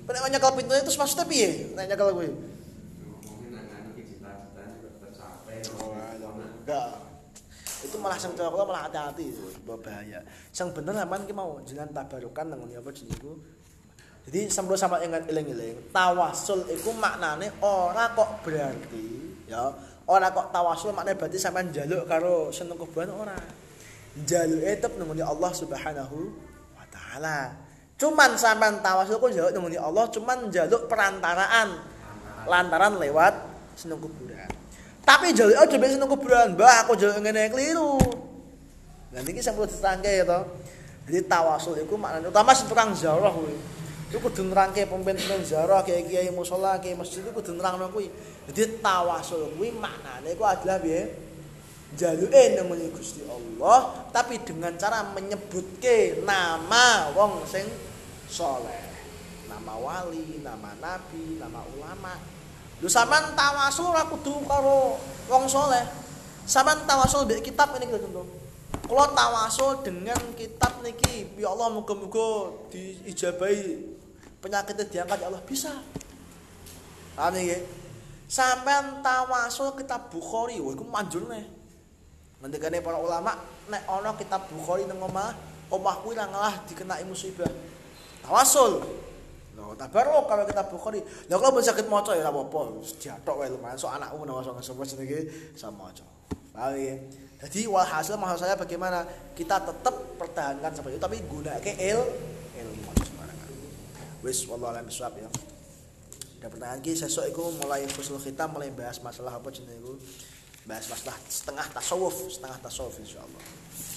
[0.10, 1.76] Nek nyekel pintunya terus maksudnya piye?
[1.78, 2.30] Nek nyekel kuwi.
[6.66, 6.98] Enggak.
[7.86, 9.30] Itu malah sing cara malah hati-hati
[9.62, 10.26] bahaya.
[10.50, 13.32] Sing bener sampean ki mau jenengan tabarukan nang apa jenenge iku.
[14.26, 19.06] Jadi sampeyan sampe ingat eling-eling, tawasul iku maknane ora kok berarti
[19.46, 19.70] ya
[20.10, 23.38] ora kok tawasul maknane berarti sampean njaluk karo seneng kuburan ora.
[24.18, 26.18] Njaluke tetep nang Allah Subhanahu
[26.74, 27.54] wa taala.
[28.02, 31.70] Cuman sampean tawasul kok njaluk nang Allah cuman njaluk perantaraan
[32.50, 33.34] lantaran lewat
[33.78, 34.55] seneng kuburan.
[35.06, 38.02] Tapi njaluk aja ben seneng kuburan, Mbah aku njaluk ngene keliru.
[39.14, 40.40] Lah niki sing perlu ditangke ya to.
[41.06, 43.54] Jadi tawasul iku maknane utama sing tukang ziarah kuwi.
[44.10, 48.10] Iku kudu nerangke pemimpin ziarah kiai-kiai musala, kiai masjid iku kudu nerangno kuwi.
[48.50, 51.24] Jadi tawasul kuwi maknane iku adalah piye?
[51.96, 57.64] Jaluke nang Gusti Allah tapi dengan cara menyebutke nama wong sing
[58.28, 58.84] soleh.
[59.48, 62.35] Nama wali, nama nabi, nama ulama.
[62.84, 65.00] Lho sampean tawasul ora kudu karo
[65.32, 65.86] wong soleh.
[66.44, 68.10] Sampean tawasul mbek kitab ini gitu
[68.86, 73.82] Kalau tawasul dengan kitab niki, ya Allah muga-muga diijabahi
[74.46, 75.74] penyakitnya diangkat ya Allah bisa.
[77.18, 77.66] Paham nggih?
[78.30, 81.46] Sampean tawasul kitab Bukhari, wah iku manjur nih.
[82.44, 83.34] Ngendikane para ulama,
[83.72, 85.34] nek ana kitab Bukhari nang omah,
[85.74, 86.30] omah kuwi ra
[86.70, 87.50] dikenai musibah.
[88.22, 89.05] Tawasul.
[89.66, 91.02] Lho, tabarok kalau kitab Bukhari.
[91.02, 94.86] Lah kalau ben sakit maca ya apa-apa, diatok wae lumayan sok anakku menawa sok sapa
[94.86, 95.20] jenenge
[95.58, 96.06] sama maca.
[96.54, 96.96] Paham ya?
[97.46, 102.00] Jadi walhasil maksud saya bagaimana kita tetap pertahankan seperti itu tapi gunakan il
[102.62, 103.50] ilmu sembarangan.
[104.22, 105.30] Wis wallahu alam bisawab ya.
[106.40, 109.98] Ada pertanyaan ki sesuk iku mulai fusul kita mulai bahas masalah apa jenenge iku?
[110.70, 113.44] Bahas masalah setengah tasawuf, setengah tasawuf insyaallah.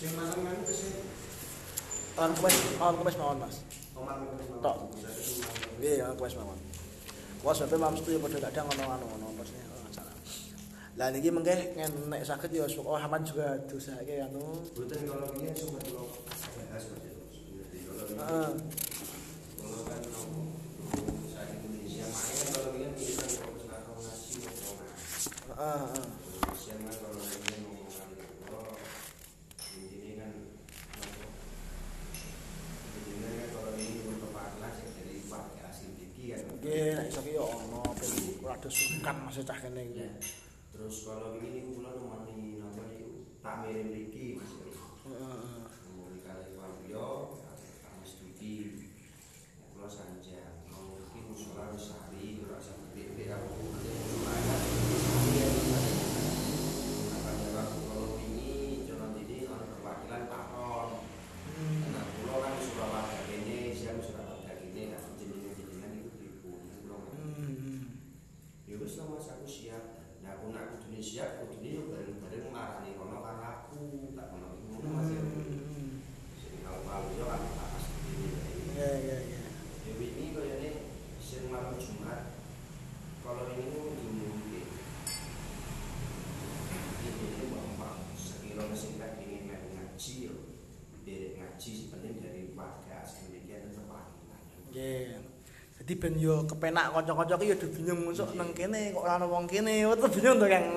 [0.00, 0.92] Yang malam-malam itu sih
[2.18, 3.56] Malam kemis, malam kemis mawon Mas.
[3.94, 4.02] Mau.
[4.58, 4.78] Tok.
[5.78, 6.02] Bisa itu mau.
[6.02, 6.58] Nggih, ya wis mawon.
[7.46, 10.10] Wah, sampe mam setuju padha kadang ono anu ono maksudnya oh, salah.
[10.98, 14.58] Lah niki mengke nek saged ya oh aman juga dosake anu.
[14.74, 15.06] Boten
[15.38, 16.10] ini sempat kalau
[16.58, 16.84] bahas
[18.18, 18.50] Heeh.
[21.58, 23.54] Indonesia sekarang nasi mau
[25.58, 26.06] Heeh, heeh.
[26.38, 28.10] Indonesia kan kalau ini ngomongan
[28.48, 28.74] kalau
[29.78, 30.32] ini kan
[30.90, 31.22] nopo
[32.98, 36.42] ini kan kalau ini untuk panas ya dari warga asing tinggi kan.
[36.58, 38.12] Nggih, nek iso ki ya ono ben
[38.68, 40.04] sungkan masih cah kene iki.
[40.04, 40.12] Ya.
[40.70, 44.52] Terus kalau ini kula nemoni napa niku tak mirim mriki Mas.
[45.08, 45.40] Heeh,
[95.88, 99.24] Jadi ben yo kepenak kanca-kanca ki yo do bingung mosok nang kene kok ora ana
[99.24, 99.88] wong kene.
[99.96, 100.68] Tuh bingung to Kang.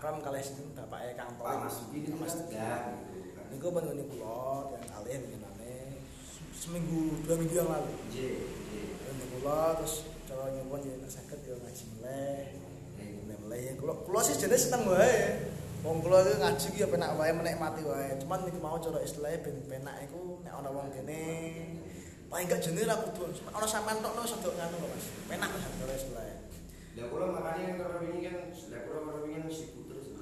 [0.00, 1.60] Akram kalih sinten bapake Kang Pak Tolik.
[1.60, 2.96] Mas ini kan Mas gitu kan.
[3.52, 5.76] Niku pun niku kula yang kalih ngenane
[6.56, 7.92] seminggu dua minggu yang lalu.
[8.08, 12.48] Niku kula terus cara nyuwun yen saged yo ngaji meleh.
[12.96, 15.44] Mulai mulai kula kula sih jenis seneng wae.
[15.84, 18.16] Wong kula iki ngaji ki ya penak wae menikmati wae.
[18.24, 21.20] Cuman niku mau cara istilahnya ben penak iku nek ana wong kene
[22.32, 25.06] paling gak jenenge ra kudu ana sampean tok no sedok nganu lho Mas.
[25.28, 26.29] Penak lah cara istilahnya.
[27.00, 30.12] Lah kula makanya kan kalau wingi kan, kula kalau wingi kan sibuk terus.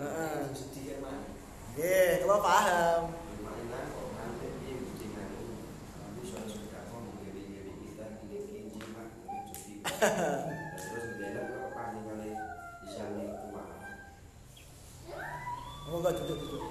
[0.00, 0.48] Heeh.
[0.56, 1.28] Sedih kan mah.
[1.76, 3.00] Nggih, kula paham.
[3.44, 4.48] Mainan kok nanti
[4.80, 5.44] bikingan itu
[5.92, 12.30] Kamu sudah suka ngomong gini-gini kita gini-gini jimat cuci Terus bela kok paling kali
[12.80, 13.68] bisa nih kuat
[15.92, 16.64] Oh enggak duduk duduk.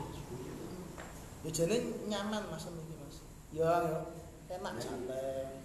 [1.45, 1.77] Ya jane
[2.09, 3.17] nyaman Mas iki Mas.
[3.53, 3.69] Ya
[4.49, 5.60] ya, enak santai.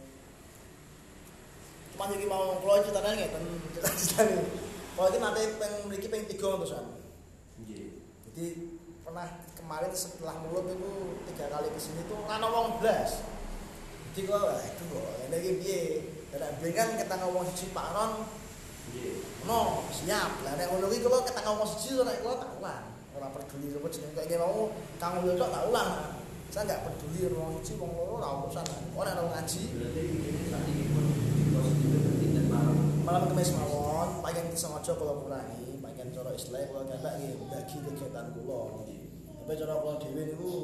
[1.96, 4.44] Cuman iki mau kula ceritane ngeten, ceritane.
[4.92, 6.84] Kalau iki nanti peng mriki peng 3 terusan.
[7.64, 7.88] Iya
[8.28, 8.46] Jadi
[9.00, 9.24] pernah
[9.56, 13.24] kemarin setelah mulut itu tiga kali ke sini tuh ana wong blas.
[14.12, 15.80] Jadi kok itu kok ini piye?
[16.28, 18.12] Karena kan kita ngomong siji Pak Ron,
[18.92, 19.16] Iya
[19.48, 20.44] no siap.
[20.44, 22.84] Lah nek ngono iki kalau kita ngomong siji nek kula tak ulang.
[23.16, 24.68] Ora peduli apa jeneng kok iki mau
[25.00, 25.90] Kang tok tak ulang.
[26.52, 28.64] Saya enggak peduli wong siji wong loro ora urusan.
[28.92, 31.04] Orang ngaji Berarti ini saat ini pun
[31.56, 32.46] positif berarti dan
[33.06, 38.34] malam kemis mawon pengen disengaja kula kurangi, pengen cara istilah kula kata nggih bagi kegiatan
[38.34, 38.82] kula.
[39.46, 40.54] Tapi cara kula dhewe niku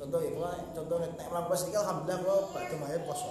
[0.00, 3.28] contoh ya kula contoh nek nek mlaku iki alhamdulillah kula badhe maghrib poso.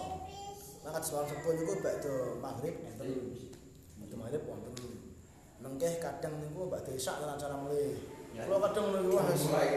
[0.86, 3.10] Mangkat salat sepuh niku badhe maghrib enten.
[3.97, 4.73] Badhe maghrib wonten
[5.65, 7.97] nengkeh kadang niku badhe isak lan cara mulai.
[8.45, 9.69] Kula kadang niku wah mulai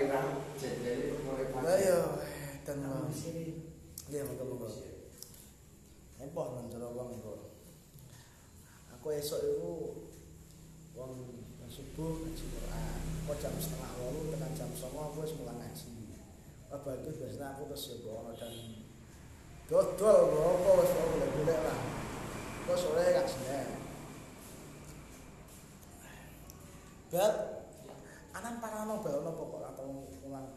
[0.60, 1.98] jadi mulai Lah ya
[2.68, 4.68] dan nggih monggo-monggo.
[6.20, 7.56] Empok nang cara wong niku.
[9.08, 9.72] Aku esok iku
[10.92, 13.00] wong subuh ngaji Quran.
[13.24, 16.12] Kok jam setengah walu tekan jam 09.00 aku wis mulai ngaji.
[16.68, 18.52] Apa itu biasanya aku terus ya bawa dan
[19.64, 21.80] dodol apa wis ora boleh golek lah.
[22.68, 23.68] Kok sore senen.
[27.08, 27.32] Bel
[28.36, 30.52] anan parano bel ono pokok atau ulang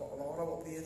[0.00, 0.80] kok loro kok piye?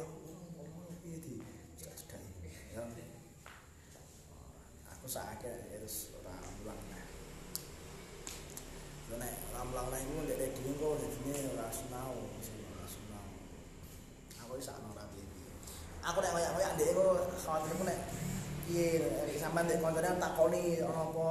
[16.07, 17.05] Aku nek koyak-koyak ndek iku
[17.43, 17.99] khawatirku nek
[18.67, 21.27] piye nek sampean ndek koncone takoni ana apa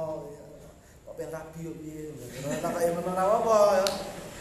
[1.06, 2.12] kok pengen rabi yo piye.
[2.60, 3.56] Tak kaya ngono ora apa.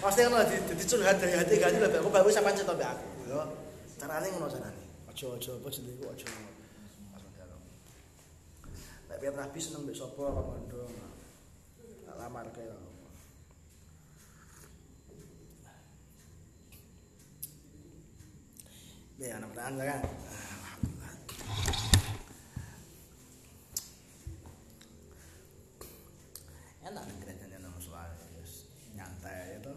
[0.03, 3.07] Pasti kan dadi curhat dari hati gak lho aku baru sampean cerita mbek aku.
[3.31, 3.41] Yo.
[3.95, 4.83] Carane ngono carane.
[5.07, 6.27] Aja-aja apa jenenge iku aja.
[9.07, 10.83] Nek pengen rabi seneng mbek sapa kok ngono.
[12.03, 12.84] Tak lamar kae.
[19.15, 20.01] Ya, pertanyaan kan.
[26.83, 28.11] Enak nih gereja nang soal
[28.91, 29.71] nyantai itu.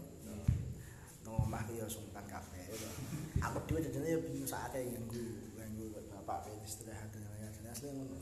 [1.23, 2.89] Nang omah ki ya sungkan kabeh itu.
[3.39, 5.23] Aku dhewe jajane ya bingung sakake nganggu
[5.55, 8.19] nganggu bapak ben istirahat dan lain-lain asli ngono.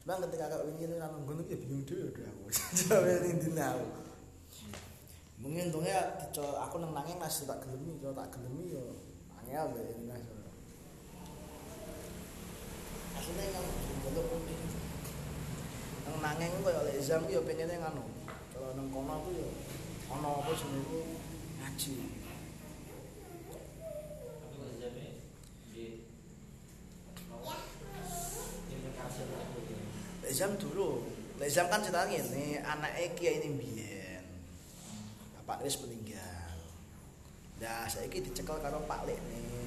[0.00, 2.44] Cuma ketika kak wingi nang nggon iki ya bingung dhewe aku.
[2.88, 3.86] Jawe ning aku.
[5.44, 8.96] Mungkin untungnya aku nang nanging masih tak gelemi, kalau tak gelemi yo
[9.44, 10.33] angel deh
[13.14, 13.66] Aslinya yang
[14.02, 14.58] bentuk putih.
[16.04, 18.04] Nang nanging koyo oleh Zam yo pengennya ngono.
[18.52, 19.48] Kalau nang kono aku yo
[20.12, 21.00] ono apa jenenge
[21.58, 21.94] ngaji.
[24.44, 24.90] Aku ya.
[30.24, 31.04] Lek dulu,
[31.38, 34.24] Lek Zam kan cerita ngene, anake kiai ini biyen.
[35.40, 36.56] Bapak wis meninggal.
[37.60, 39.63] Nah, saiki dicekel karo Pak Lek nih.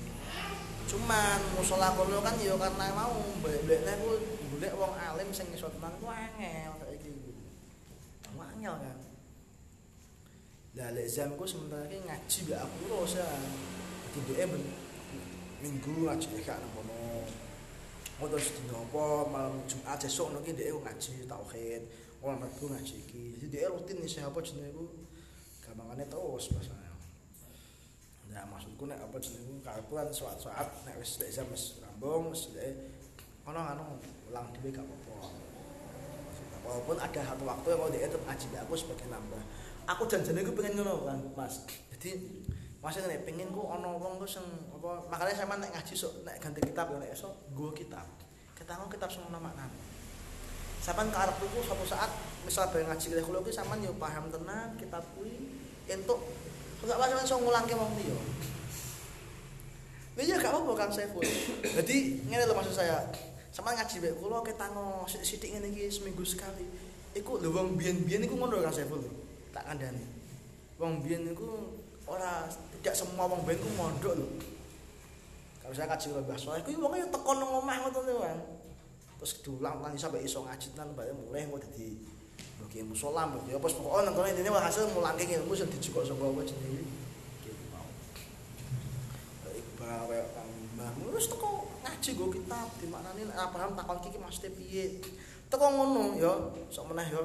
[0.88, 4.12] Cuman musola kono kan ya karena mau mbek-mbekne ku
[4.56, 7.12] golek wong alim sing iso tenan ku angel saiki.
[8.32, 8.98] Ku angel kan.
[10.80, 13.28] Lah lek Zam ku sementara iki ngaji mbek aku terus ya.
[14.16, 14.48] Dadi dhek
[15.60, 17.28] minggu ngaji gak nang kono.
[18.24, 21.84] Oh terus dino apa malam Jumat esuk ngono ki dhek ngaji tauhid.
[22.24, 23.36] Oh mlebu ngaji iki.
[23.36, 24.88] Jadi dhek rutin nih apa jenenge ku
[25.68, 26.87] gampangane terus pasane.
[28.38, 32.54] Nah maksudku nek apa jenenge karepan saat-saat nek wis jam wis rambung wis
[33.50, 33.98] ono anu
[34.30, 35.34] ulang dhewe gak apa-apa.
[36.62, 39.42] Walaupun ada satu waktu yang mau dia tetap ngaji aku sebagai nambah.
[39.90, 41.66] Aku janjane ku pengen ngono kan, Mas.
[41.98, 42.14] Jadi
[42.78, 46.38] maksudnya nek pengen ku ono wong ku sing apa makanya saya nek ngaji sok nek
[46.38, 48.06] ganti kitab ya esok gua kitab.
[48.54, 49.74] Ketanggo kitab sing ono maknane.
[50.78, 52.14] Sampeyan karep ku suatu saat
[52.46, 55.34] misal bareng ngaji kaya kula ku sampean yo paham tenan kitab kuwi
[55.90, 56.22] entuk
[56.84, 58.18] enggak pas iso ngulangke wong liya.
[60.18, 61.22] Iya gak apa-apa Kang Saiful.
[61.62, 63.06] Jadi ngene lho maksud saya.
[63.54, 66.66] Sama ngaji mek kula ketango sithik ngene iki seminggu sekali.
[67.14, 69.06] Iku lho wong biyen-biyen iku ngono Kang Saiful.
[69.54, 70.02] Tak kandhani.
[70.82, 71.78] Wong biyen iku
[72.10, 74.28] ora tidak semua wong biyen ku mondok lho.
[75.62, 78.18] Kalau saya kaji karo Mbah Soleh kuwi wonge teko nang omah ngoten lho.
[79.22, 82.17] Terus diulang ulang sampai iso ngaji tenan bae mulai kok dadi
[82.68, 86.44] Oke, musola, oke, apa pokoknya nang kono intine hasil mulangke ilmu sing dijukuk saka apa
[86.44, 86.84] jenenge.
[87.40, 87.88] Iki mau.
[89.56, 94.20] Iqbal kaya Kang Mbah wis teko ngaji go kitab dimaknani nek ora paham takon iki
[94.20, 95.00] maksudnya piye.
[95.48, 96.34] Teko ngono ya,
[96.68, 97.24] sok meneh ya.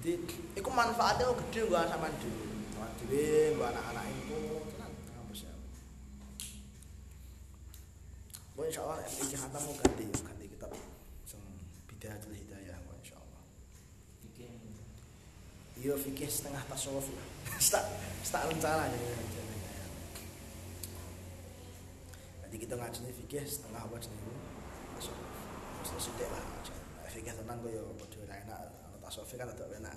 [0.00, 0.16] Jadi
[0.56, 2.48] iku manfaatnya kok gede gua sama dhewe.
[2.72, 5.52] Sama dhewe, gua anak-anak iku tenan kampus ya.
[8.56, 9.04] Bo insyaallah
[9.60, 10.72] mau ganti ganti kitab
[11.28, 11.44] sing
[11.92, 13.44] bidayatul hidayah wa insyaallah.
[14.24, 14.56] Bikin
[15.80, 17.26] Iya fikih setengah tasawuf lah.
[17.72, 17.84] tak
[18.28, 18.84] tak rencana.
[22.44, 24.12] Jadi kita ngajinya fikih setengah apa itu?
[25.00, 25.28] Tasawuf.
[25.88, 26.44] Terus sudah lah.
[27.08, 28.60] Fikih tenang kok ya bodoh enak.
[29.00, 29.96] Tasawuf kan ada enak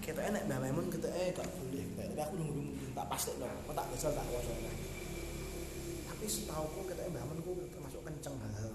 [0.00, 1.84] Kita enak Mbak Maimun kita eh gak boleh.
[2.00, 2.67] Tapi aku nunggu
[3.08, 3.48] pasti loh.
[3.66, 4.52] Kok tak kesel tak kuasa
[6.08, 8.72] Tapi setahu ku kita Mbak Maimun ku termasuk kenceng hal-hal.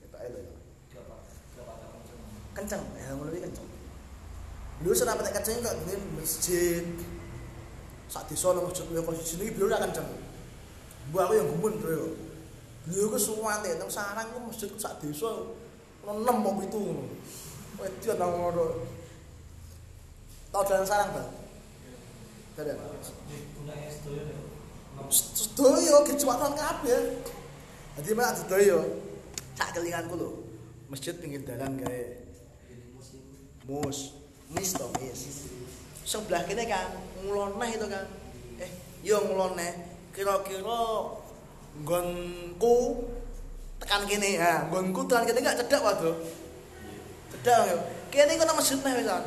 [0.00, 2.82] Kita tahun sebelum kenceng?
[2.88, 3.68] Ngono kuwi kenceng.
[4.80, 5.76] Dulu serap nek kenceng kok
[6.16, 6.84] masjid.
[8.10, 10.08] Sak desa nang masjid yo posisi iki beliau ora kenceng.
[11.10, 12.16] Aku yang gumun bro
[12.88, 15.30] beliau ku suwante nang sarang ku masjid sak desa
[16.00, 16.80] ono 6 apa itu
[17.76, 18.66] wedi nang ngono.
[20.50, 21.28] Tau jalan sarang Bang.
[25.10, 27.00] Sedoyo ya kejuatan kabeh.
[27.98, 28.78] Dadi mak sedoyo.
[29.58, 30.30] Sak kelinganku lho.
[30.88, 32.02] Masjid pinggir dalan gawe
[33.68, 34.16] mus.
[34.50, 35.46] Mis to mis.
[36.06, 38.06] Sebelah kene kan nguloneh itu kan.
[38.58, 38.70] Eh
[39.06, 39.70] yo nguloneh
[40.10, 40.82] kira-kira
[41.82, 42.76] nggonku
[43.78, 44.40] tekan kene.
[44.40, 46.16] Ha nggonku tekan kene gak cedak waduh.
[47.36, 47.76] Cedak yo
[48.10, 49.22] kene iku nang masjid neh wisan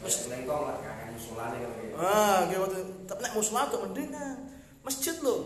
[0.00, 2.18] Terus lengkong lah kangen musolane kan kayak.
[2.18, 4.36] ah nggih waktu tapi nek musala tuh mending kan
[4.82, 5.36] masjid lho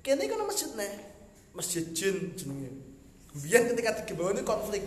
[0.00, 0.94] kene nang masjid neh
[1.52, 2.92] masjid jin jenenge
[3.32, 4.84] Biar ketika di bawah ini konflik.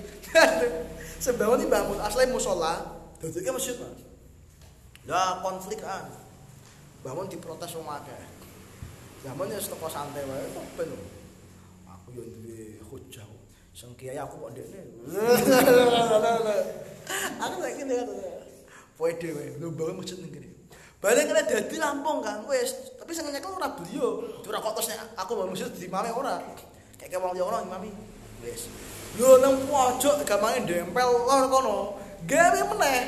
[1.23, 2.77] Sebawah ini bangun asli musola,
[3.17, 4.05] dadi masjid mas.
[5.09, 6.13] Lah konflik kan.
[7.01, 8.21] Bangun diprotes wong akeh.
[9.25, 10.93] Zaman ya teko santai wae kok ben.
[11.89, 13.25] Aku yo duwe hujah.
[13.73, 14.81] Sing kiai aku kok ndekne.
[17.49, 18.09] Aku lagi kan.
[18.93, 20.53] Pede wae, lho bangun masjid ning.
[21.03, 24.25] Balik kena dadi Lampung kan wis, tapi sing nyekel ora beliau.
[24.41, 26.41] Ora kok terus aku bangun masjid di mame ora.
[26.97, 27.91] Kayak wong liya ora imami.
[28.41, 28.71] Wis.
[29.19, 31.77] Lho nang pojok gamane dempel lor kono.
[32.25, 33.01] Gawe meneh.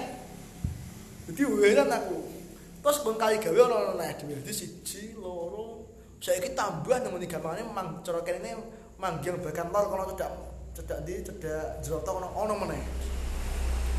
[1.28, 2.20] Dadi heran aku.
[2.84, 4.40] Terus ben kali gawe ono meneh dhewe.
[4.40, 5.90] Dadi siji, loro.
[6.22, 8.56] Saiki tambah nang ngene gamane mang cara kene
[9.02, 10.32] manggil bagian lor kono cedak
[10.78, 12.84] cedak di cedak jeroto kono ono meneh.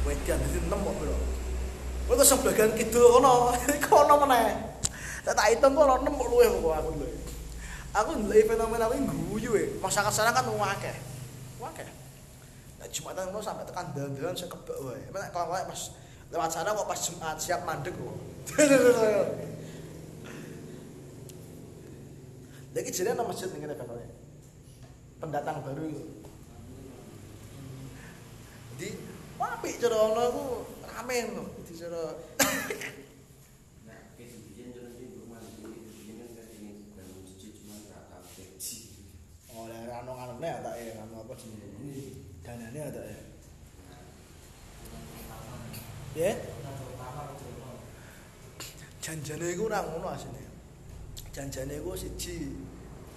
[0.06, 1.16] Wedan dadi 6 kok, Bro.
[2.08, 3.52] Kowe terus sebagian kidul kono,
[3.84, 4.56] kono meneh.
[5.28, 7.08] Tak tak hitung kono 6 kok luwe kok aku lho.
[7.92, 9.64] Aku ndelok fenomena kuwi guyu e.
[9.76, 10.96] Masyarakat sana kan wong akeh.
[11.60, 11.84] Wong akeh.
[12.80, 15.04] Nah, Jumatan ngono sampai tekan dalan-dalan saya kebak wae.
[15.12, 15.92] Mek kalau wae pas
[16.32, 18.16] lewat sana kok pas Jumat siap mandek kok.
[22.72, 23.84] Lagi jadi ana masjid kene kan.
[25.20, 26.04] Pendatang baru itu.
[28.80, 28.88] Jadi
[29.36, 30.44] apik cara ono iku
[30.88, 31.57] rame ngono.
[31.78, 31.94] Nah,
[38.34, 38.78] gaji.
[39.54, 40.12] oh lah anu
[40.42, 42.18] tak ya apa jenenge.
[42.42, 43.22] Danane ada ya.
[46.18, 46.34] Ya?
[48.98, 50.50] janjane iku ora ngono asline.
[51.30, 52.58] Janjane iku siji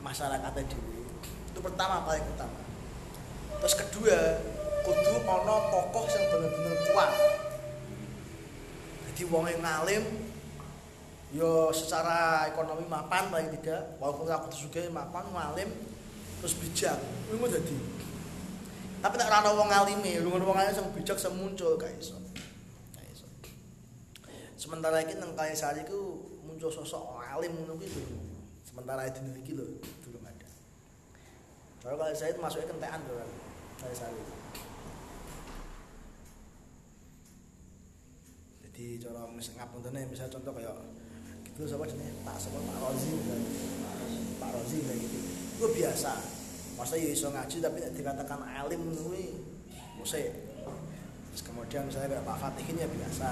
[0.05, 1.01] masyarakatnya dhewe.
[1.49, 2.61] Itu pertama paling utama.
[3.57, 4.37] Terus kedua,
[4.85, 7.49] kudu ana tokoh sing bener-bener kuat.
[9.21, 10.01] Jadi wong yang ngalim
[11.29, 15.69] yo secara ekonomi mapan paling tidak, walaupun aku juga mapan ngalim
[16.41, 16.97] terus bijak.
[17.29, 17.77] Mau dadi.
[18.97, 22.17] Tapi ora ana wong ngalime, lu wong alim sing bijak sing muncul gak iso.
[22.97, 23.29] Gak iso.
[24.57, 28.17] Sementara iki nang kaya sari ku muncul sosok alim ngono kuwi lho.
[28.65, 30.49] Sementara dino iki lho belum ada.
[31.85, 33.29] Kalau kaya saya itu masuknya kentekan kan.
[33.85, 34.40] Kaya sari.
[38.81, 40.73] Jadi cara misal ngapuntene misal contoh kayak
[41.45, 43.49] gitu siapa jenenge Pak sapa Pak Rozi misalnya.
[44.41, 45.17] Pak Rozi kayak gitu.
[45.61, 46.17] Itu biasa.
[46.81, 49.37] Masa ya iso ngaji tapi dikatakan alim kuwi
[50.01, 50.33] musik.
[51.29, 53.29] Terus kemudian misalnya kayak Pak Fatih ini ya biasa.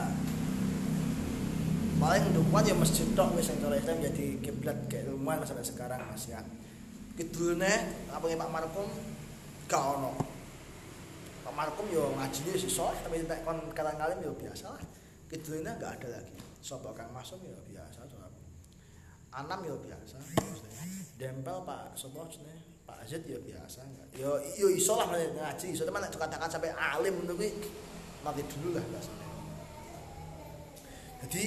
[1.98, 2.24] Paling
[2.54, 6.46] kuat ya masjid wis sing cara Islam jadi kiblat keilmuan sampai sekarang Mas ya.
[7.18, 7.74] Kidulne
[8.14, 8.86] apa Pak Markum
[9.66, 10.14] gak ono.
[11.42, 14.99] Pak Markum yo ngajine wis iso tapi nek kon kala ngalim yo biasa lah.
[15.30, 16.34] Kidulne gak ada lagi.
[16.60, 18.34] Sapa Kang Masum yo biasa soal.
[19.30, 20.18] Anam yo biasa.
[21.22, 22.66] Dempel Pak sapa jenenge?
[22.90, 24.08] Pak Azid yo biasa enggak.
[24.18, 27.54] Yo yo iso lah ngaji, iso teman nek dikatakan sampai alim ngono kuwi
[28.26, 29.28] nanti dulu lah bahasanya.
[31.22, 31.44] Jadi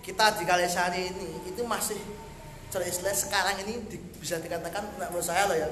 [0.00, 2.00] kita di Kalisari ini itu masih
[2.72, 5.68] istilah sekarang ini di- bisa dikatakan menurut saya loh ya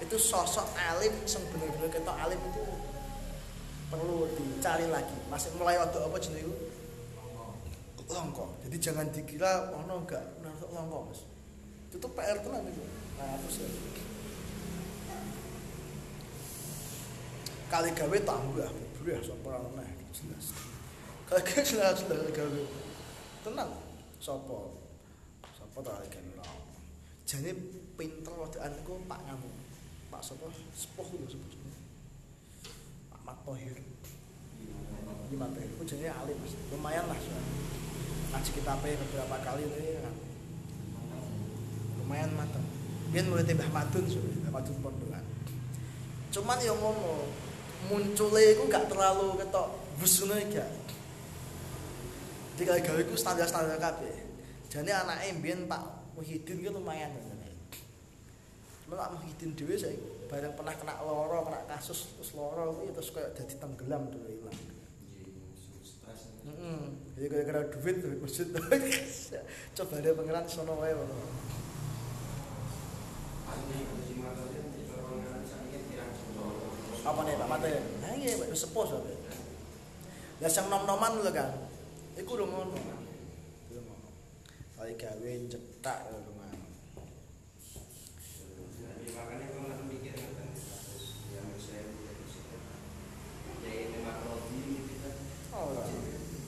[0.00, 2.62] itu sosok alim yang benar-benar ketok alim itu
[3.88, 6.52] perlu dicari lagi masih mulai waktu apa itu
[8.08, 10.24] longko jadi jangan dikira ono enggak.
[10.40, 11.20] Nonton longko mas.
[11.88, 12.82] Itu tuh PR tenan itu.
[13.20, 13.68] Nah terus ya
[17.68, 20.56] kali gawe tambah bro ya sapa ora meneh jelas.
[21.28, 22.60] Kali gawe jelas jelas gawe.
[23.44, 23.70] Tenang
[24.16, 24.58] sapa?
[25.52, 26.76] Sapa ta kali gawe ora ono.
[27.28, 27.52] jane
[28.00, 29.50] pinter wadukan iku Pak Ngamu
[30.08, 30.48] Pak sapa?
[30.72, 31.60] Sepuh lho sepuh.
[33.12, 33.76] Pak Mat Tohir
[35.28, 36.38] Iki Mat Tohir ku jenenge alim
[36.72, 37.52] lumayan lah soalnya
[38.32, 40.14] ngaji kitabe beberapa kali ini kan
[42.02, 42.66] lumayan mateng
[43.08, 45.24] biyen murid Mbah Madun soalnya Mbah Madun Pondokan
[46.28, 47.24] cuman yang ngomong
[47.88, 50.68] munculnya itu gak terlalu ketok busune gak
[52.58, 54.10] Tiga gawe iku standar-standar kabeh.
[54.66, 55.78] Jane anake mbiyen Pak
[56.18, 57.14] Muhyiddin ki lumayan
[58.90, 63.30] Pak Muhyiddin dhewe saiki bareng pernah kena loro, kena kasus terus loro kuwi terus kayak
[63.38, 64.58] dadi tenggelam tuh ilang.
[65.86, 67.07] stres Heeh.
[67.18, 68.46] Jadi gara-gara duit duit masjid.
[69.76, 70.94] Coba ada pangeran sono wae.
[77.02, 77.70] Apa nih Pak Mate?
[77.98, 79.12] Nah iya Pak sampe.
[80.38, 81.50] Lah sing nom-noman lho kan.
[82.14, 82.78] Iku lho ngono.
[84.78, 85.98] Kali gawe cetak
[89.88, 91.90] mikir kan kasus yang saya
[93.66, 95.14] ya ini makrodi gitu kan
[95.56, 95.84] Oh, ora.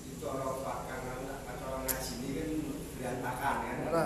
[0.07, 1.01] itu orang pakar
[1.51, 2.49] atau orang ngaji ini kan
[2.95, 4.05] berantakan kan Ora.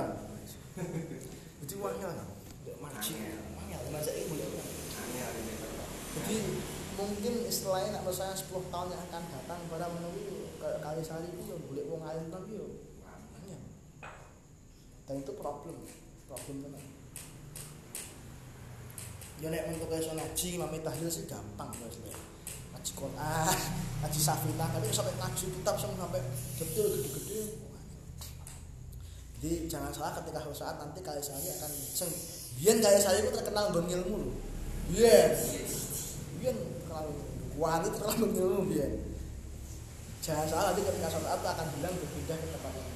[1.60, 2.28] Jadi wangel kan.
[2.64, 3.12] Ndek maji.
[3.52, 4.46] Wangel masa iku ya.
[4.96, 5.70] Aneh ini kan
[6.14, 6.36] Jadi
[7.24, 11.56] mungkin istilahnya nak saya 10 tahun yang akan datang pada menunggu kali sehari itu ya
[11.56, 12.52] boleh wong alim tapi
[13.00, 13.60] banyak.
[15.08, 15.72] Dan itu problem,
[16.28, 16.84] problem tenan.
[19.40, 22.12] Yo nek mentuk iso ngaji mami tahlil sih gampang wis lho.
[22.76, 23.56] Ngaji Quran,
[24.04, 26.20] ngaji Safinah, tapi sampai ngaji kitab sampai
[26.60, 27.56] betul gede-gede.
[29.40, 32.12] Jadi jangan salah ketika saat nanti kali sehari akan sing
[32.60, 34.32] biyen kali sehari itu terkenal nggon ilmu lho.
[34.92, 35.32] Biyen.
[36.36, 38.86] Biyen terlalu itu terlalu ngomong dia
[40.22, 42.94] jangan salah nanti ketika sholat itu akan bilang berpindah ke tempat lain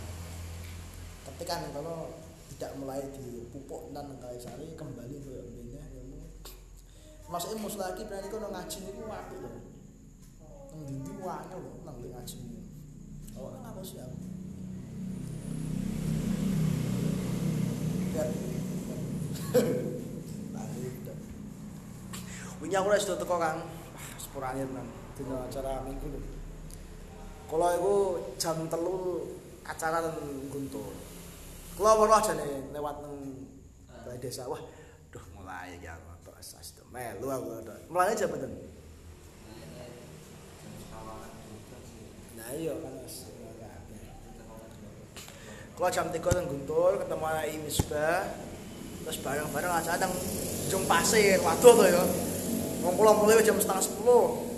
[1.27, 1.99] ketika kalau
[2.55, 6.21] tidak mulai dipupuk dan kali sari kembali ke mbene ilmu
[7.27, 9.55] maksudnya mus lagi berarti kalau ngaji itu wapi loh
[10.71, 12.39] nang dindi wanya loh nang di ngaji
[13.35, 14.11] oh nang aku siap
[18.15, 18.31] dan
[22.59, 23.78] Wingi aku wis teko Kang.
[23.99, 24.87] Wah, sepura angin nang
[25.19, 26.21] dina acara minggu lho.
[27.51, 27.95] Kula iku
[28.39, 29.27] jam telu
[29.67, 30.15] acara nang
[30.55, 30.95] Guntur.
[31.75, 33.43] Kula weruh jane lewat nang
[34.23, 34.47] desa.
[34.47, 34.63] Wah,
[35.11, 37.91] duh mulai aku tok sas melu aku tok.
[37.91, 38.55] Mulane jam pinten?
[42.39, 42.95] Nah iya kan
[45.75, 48.23] Kula jam 3 nang Guntur ketemu anak Misbah.
[49.03, 50.15] Terus bareng-bareng acara nang
[50.71, 51.43] Jung Pasir.
[51.43, 52.03] Waduh to ya.
[52.89, 54.49] Wong kula mulai jam setengah sepuluh.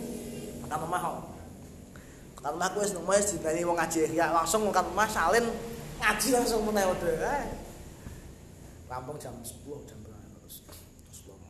[0.63, 1.19] Makan rumah kok.
[2.39, 5.51] Makan rumah kuwi nemu wis ditani wong ngaji ya langsung makan rumah salin
[5.99, 7.11] ngaji langsung meneh udah.
[7.27, 7.45] Eh.
[8.87, 10.63] Rampung jam 10 jam berapa terus.
[10.63, 11.43] Terus pulang.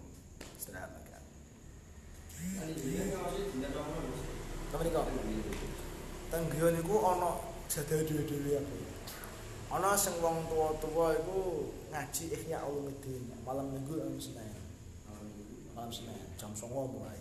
[0.56, 1.20] Istirahat lagi.
[4.72, 5.06] Tapi kok
[6.32, 8.78] teng griya niku ana jadah dhewe-dhewe aku.
[9.68, 14.56] Ana sing wong tuwa-tuwa iku ngaji Ihya Ulumuddin malam Minggu lan Senin.
[15.76, 17.20] Malam Senin jam 09.00 mulai.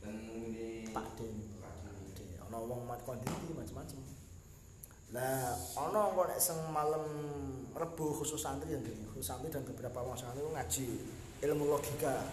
[0.00, 1.36] Dan ini Pak Den.
[2.48, 4.00] Ana wong mat kondisi macam-macam.
[5.12, 7.04] Lah, ana kok nek sing malam
[7.76, 10.88] Rebo khusus santri yang gini, khusus santri dan beberapa orang santri ngaji
[11.44, 12.24] ilmu logika.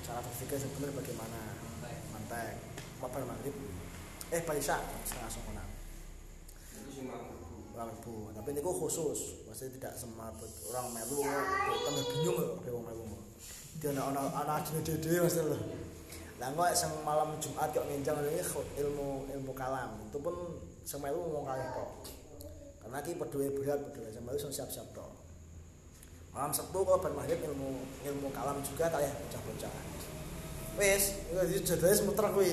[0.00, 1.40] Cara berpikir sebenarnya bagaimana?
[2.16, 2.56] Mantek.
[3.04, 3.52] Mabar maghrib.
[4.32, 5.64] Eh, Paisa setengah cuma
[7.76, 8.32] Orang Rebo.
[8.36, 10.32] Tapi ini khusus, maksudnya tidak semua
[10.68, 11.20] orang melu,
[11.84, 12.60] tambah bingung loh.
[13.80, 15.56] Dia ana ana ajine dhewe Mas lho.
[16.36, 18.20] Lah kok sing malam Jumat kok ngenjang
[18.76, 19.96] ilmu ilmu kalam.
[20.04, 20.36] Itu pun
[20.84, 21.90] sing melu ngomong kalih tok.
[22.84, 25.08] Karena iki pedue berat pedue sing melu sing siap-siap tok.
[26.36, 29.72] Malam Sabtu kok bar maghrib ilmu ilmu kalam juga kalih bocah-bocah.
[30.76, 32.52] Wis, iki jadwalnya semuter kuwi.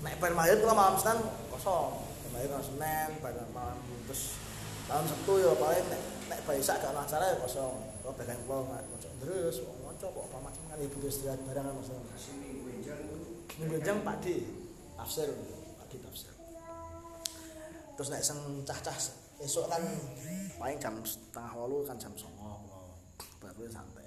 [0.00, 1.20] Nek bar maghrib kula malam Senin
[1.52, 2.00] kosong.
[2.00, 3.76] Bar maghrib malam Senin, bar malam
[4.08, 4.40] terus
[4.88, 6.02] malam Sabtu ya paling nek
[6.32, 7.76] nek Baisak gak ana acara ya kosong.
[8.04, 9.60] Kok bagian kula maca terus,
[10.06, 11.90] kok apa macam kan ibu istirahat barang kan Mas.
[11.90, 13.18] kasih minggu enjang itu
[13.58, 14.46] Minggu Pak Di.
[14.94, 15.26] Tafsir,
[15.78, 16.30] Pak Di tafsir.
[17.98, 18.94] Terus nek sing cah-cah
[19.42, 19.82] esuk kan
[20.54, 22.62] paling jam setengah walu kan jam songo.
[23.42, 24.06] Baru santai.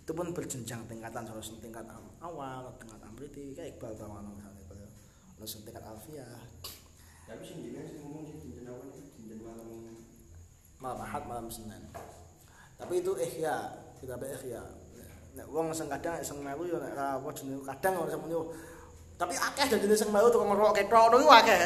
[0.00, 1.84] Itu pun berjenjang tingkatan terus tingkat
[2.24, 3.52] awal, tingkat amriti.
[3.52, 4.88] Kayak Iqbal Tawana misalnya kalau
[5.36, 6.40] terus tingkat alfiah,
[7.28, 9.68] tapi sih jenengan sih ngomong sih awan itu dinten malam.
[10.80, 11.84] Malam Ahad, malam Senin.
[12.80, 14.62] Tapi itu ihya, kita be ihya.
[15.32, 18.50] Nek wong sing kadang sing melu yo nek ra jenenge kadang ora semono.
[19.16, 21.62] Tapi akeh jenis sing melu tukang ngerok ketok ngono iku akeh.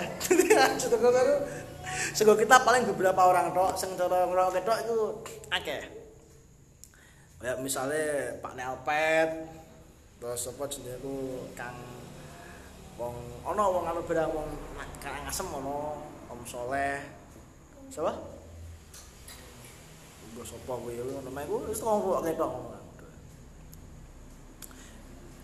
[2.16, 4.96] Sego kita paling beberapa orang tok sing cara ngerok ketok itu
[5.48, 5.82] akeh.
[7.62, 9.28] Misalnya Pak Nelpet
[10.16, 11.76] terus apa jenenge ku Kang
[12.96, 13.14] wong
[13.44, 14.48] ana wong anu beda wong
[15.00, 15.76] Kang Ngasem ana
[16.32, 17.00] Om Soleh.
[17.88, 18.35] Siapa?
[20.36, 22.80] Gue sapa kuwi namanya gue wis tau kok ketok ngono.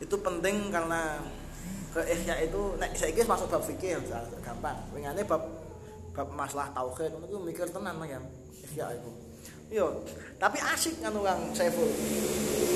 [0.04, 1.16] Itu penting karena
[1.96, 3.96] ke ihya itu nek saiki wis masuk bab fikih
[4.44, 4.76] gampang.
[4.92, 5.40] Wingane bab
[6.12, 8.20] bab masalah tauhid ngono mikir tenan ya
[8.68, 9.10] ihya itu.
[9.72, 9.88] Iya,
[10.36, 11.88] tapi asik kan Kang Saiful.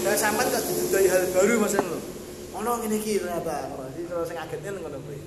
[0.00, 2.00] Dan sampean kok didudai hal baru Mas lho.
[2.56, 3.68] Ono ngene iki ternyata.
[3.92, 5.20] Terus sing agetnya ngono kuwi.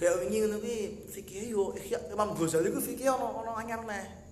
[0.00, 4.25] Kayak wingi ngono kuwi fikih yo ihya Imam Ghazali ku fikih ono ono anyar neh.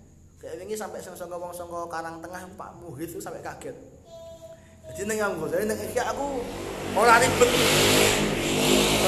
[0.45, 3.73] Kayak wingi sampai sing saka wong saka Karang Tengah Pak Muhid itu sampai kaget.
[4.93, 6.45] Jadi ning Imam Ghazali ning ihya aku
[6.93, 7.49] ora ribet.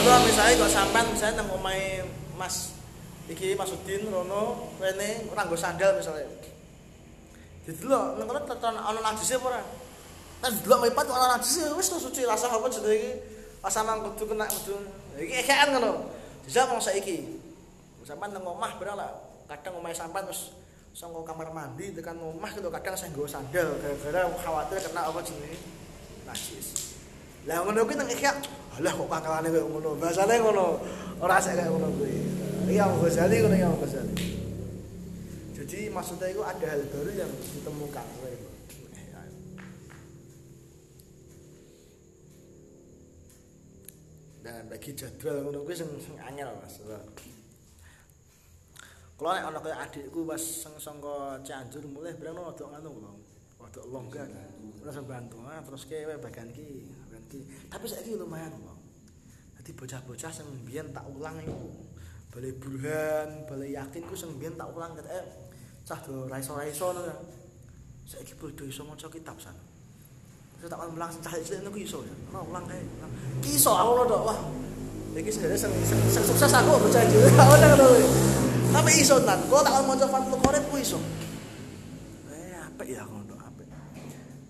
[0.01, 2.09] Kalau misalnya kok sampean misalnya nang omahe
[2.41, 2.73] Mas
[3.29, 6.25] iki Masudin Rono rene ora nggo sandal misalnya.
[7.69, 9.61] Didelok nang kono teton ana najis apa ora?
[10.41, 13.13] Kan delok mripat ana najis wis to suci rasa apa jenenge iki.
[13.61, 14.73] Rasa nang kudu kena kudu.
[15.21, 16.09] Iki ekean ngono.
[16.49, 17.45] Bisa mau saiki.
[18.09, 19.13] Sampeyan nang omah bener lah.
[19.53, 20.57] Kadang omahe sampean terus
[20.97, 25.61] sangko kamar mandi tekan omah gitu kadang saya nggawa sandal gara-gara khawatir kena apa jenenge
[26.25, 26.97] najis.
[27.45, 28.33] Lah ngono kuwi nang ikhya.
[28.81, 29.91] Alah kok kakalane koyo ngono.
[30.01, 30.81] Bahasane ngono.
[31.21, 32.17] Ora sik kaya ngono kuwi.
[32.73, 34.27] Iya Ghazali ngono ya Ghazali.
[35.53, 38.07] Jadi maksudnya itu ada hal baru yang ditemukan.
[44.41, 45.93] Dan bagi jadwal ngono kuwi sing
[46.25, 46.81] anyel Mas.
[49.17, 53.13] Kalau nek ana kaya adikku pas sing sangka Cianjur mulai berang rada ngono kula.
[53.65, 54.29] Rada longgar.
[54.85, 55.41] Terus bantu.
[55.49, 58.79] Ah terus ke bagian iki, bagian Dadi tapi saiki lumayan kok.
[59.59, 61.75] Dadi bocah-bocah sing mbiyen tak ulang iku
[62.31, 65.27] bale burhan, bale yakin ku sing mbiyen tak ulang ket eh
[65.83, 67.17] cah do ra iso ra iso ngono ya.
[68.07, 69.59] Saiki podo iso maca kitab san.
[70.63, 72.15] Terus tak ulang sing cah cilik niku iso ya.
[72.31, 72.79] Ono ulang kae.
[73.43, 74.23] Ki iso aku lho Dok.
[74.23, 74.39] Wah.
[75.17, 75.67] Iki sebenarnya
[76.13, 77.17] sukses aku bocah iki.
[77.35, 78.46] Ora ngono.
[78.75, 79.39] Tapi iso tan.
[79.47, 80.99] Kok tak maca Fathul Qorib ku iso.
[82.31, 83.67] Eh apik ya aku Dok, apik.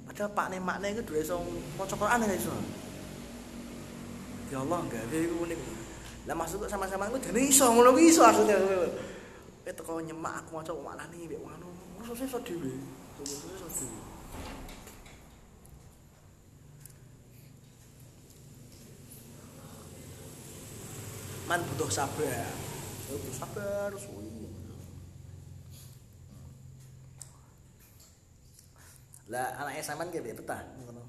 [0.08, 1.36] Padahal pakne makne iku dhewe iso
[1.76, 2.52] maca Quran ya iso.
[4.52, 5.58] Ya Allah gawe iku unik.
[6.26, 8.58] Lah maksud sama-sama iku dene iso ngono iso maksudnya.
[9.66, 11.68] Kowe teko nyemak aku maca maknane mbek ngono.
[12.06, 12.72] Dhewe.
[13.16, 14.00] Terus iso dhewe.
[21.46, 22.65] Man butuh sabar.
[23.30, 24.50] Sabar suwi.
[29.30, 31.02] Lah anake sampean ki piye betah ngono.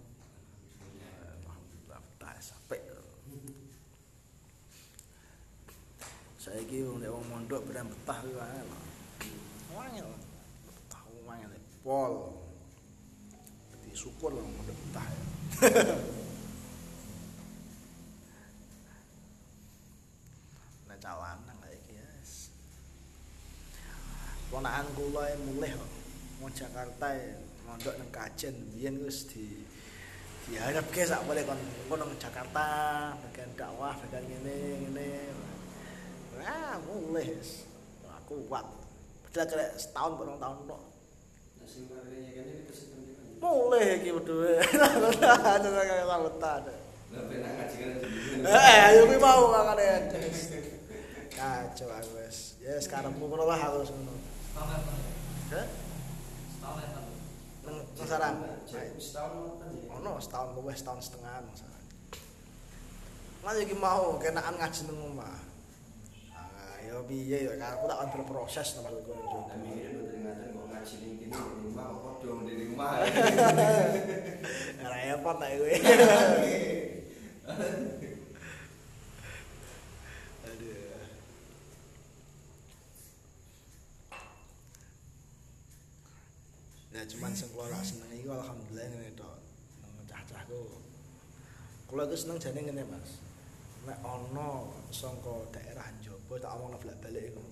[1.41, 2.81] Alhamdulillah betah sampai.
[6.41, 8.79] Saiki wong nek wong mondok beran betah kuwi wae lho.
[10.65, 11.53] Betah wangel
[11.85, 12.13] pol.
[13.97, 15.21] Syukur wong mondok betah ya.
[20.85, 22.53] Nek calanang kayak iki yes.
[24.57, 25.91] Ponakan kula e mulih kok.
[26.41, 27.37] Mau Jakarta e
[27.69, 29.45] mondok nang Kajen biyen wis di
[30.49, 32.65] diharapke sak boleh kon kon nang Jakarta
[33.21, 35.09] bagian dakwah bagian ngene ngene.
[36.41, 37.37] Wah, mulih.
[38.01, 38.65] Wah, kuat.
[39.29, 40.57] Padahal kira setahun tahun
[41.85, 43.37] kene iki kesempatan iki.
[43.37, 44.57] Mulih iki wedhe.
[44.57, 46.73] Ada kaya jenengan.
[48.41, 50.17] Eh, ayo kuwi mau makane.
[51.29, 52.57] Kacau aku wis.
[52.57, 54.26] Ya sekarang ngono lah aku wis ngono.
[54.57, 55.65] Hah?
[59.57, 59.89] Kan ya.
[59.99, 61.85] Ono setahun luwih setahun setengah nang sarang.
[63.43, 65.39] Lah iki mau kenaan ngaji nang omah.
[66.33, 69.55] Ah, ya piye ya aku tak berproses nang maksudku nang Nah, Jogja.
[69.61, 71.37] mikirnya boten ngaten kok ngaji ning kene di
[71.67, 72.91] rumah kok padha di rumah.
[74.91, 75.73] Repot tak kowe.
[80.47, 80.75] Aduh.
[86.93, 89.39] Ya cuman sing kula rak seneng iku alhamdulillah ngene tok.
[90.11, 90.83] Cah-cahku.
[91.87, 93.23] Kula iku seneng jane ngene, Mas.
[93.87, 97.43] Nek ana saka daerah njaba tak omongno bolak-balik iku.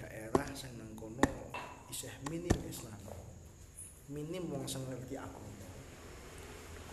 [0.00, 1.52] Daerah sing nang kono
[1.92, 2.96] isih minim Islam.
[4.08, 5.44] Minim wong sing ngerti aku.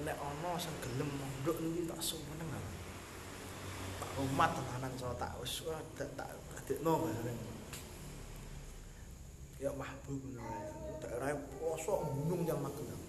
[0.04, 2.51] Nek ana sing gelem mondok niki tak sumeneng.
[4.04, 5.64] Tak umat tenanan so tak wis
[5.95, 6.28] tak tak
[6.60, 7.53] adekno bareng.
[9.64, 10.68] Ya mahbub wae.
[10.99, 12.99] Daerah pelosok gunung yang Magelang.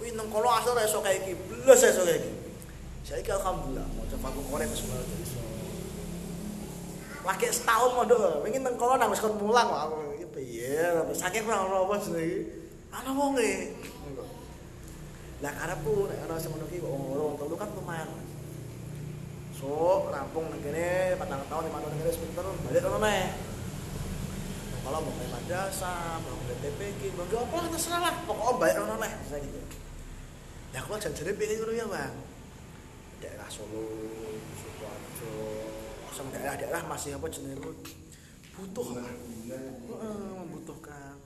[0.00, 2.32] Kuwi nang kono asal ora iso kaya iki, blas iso kaya iki.
[3.04, 5.40] Saiki alhamdulillah mau coba aku korek wis mulai iso.
[7.28, 11.44] Lagi setahun mondok, wingi nang kono nang wis kon mulang kok aku iki piye, saking
[11.44, 12.48] ora ono apa iki.
[12.88, 13.52] Ana wonge.
[15.44, 18.08] Lah karepku nek ana sing ngono ki kok wong kan lumayan.
[19.52, 20.62] So, rampung nang
[21.20, 23.47] patang tahun lima tahun kene sebentar balik kono neh.
[24.88, 28.14] Kalau mau main madrasah, mau main TPG, mau apa lah terserah lah.
[28.24, 29.60] Pokoknya balik kono neh, saya gitu.
[30.72, 32.16] Ya aku janjane pengen ngono ya, Bang.
[33.20, 33.84] Daerah Solo,
[34.56, 35.36] Sukoharjo,
[36.08, 37.60] sama daerah-daerah masih apa jenenge
[38.56, 39.12] butuh lah.
[40.40, 41.20] Membutuhkan.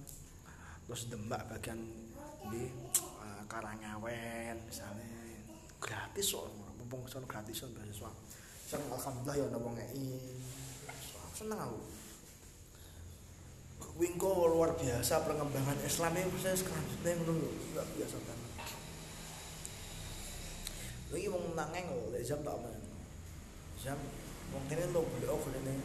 [0.90, 1.78] Terus Demak bagian
[2.50, 5.38] di eh, Karangawen misalnya
[5.78, 6.50] gratis kok
[6.82, 8.10] mumpung sono gratisan beasiswa.
[8.66, 10.18] Seneng alhamdulillah ya wong ngeki.
[11.38, 11.91] Seneng aku.
[13.92, 18.50] Wingko luar biasa pengembangan Islam ini saya selanjutnya lho, enggak biasa banget.
[21.12, 22.80] Lagi wong nangeng lek jam tak men.
[23.76, 24.00] Jam
[24.48, 25.76] wong kene lho beli oh kene.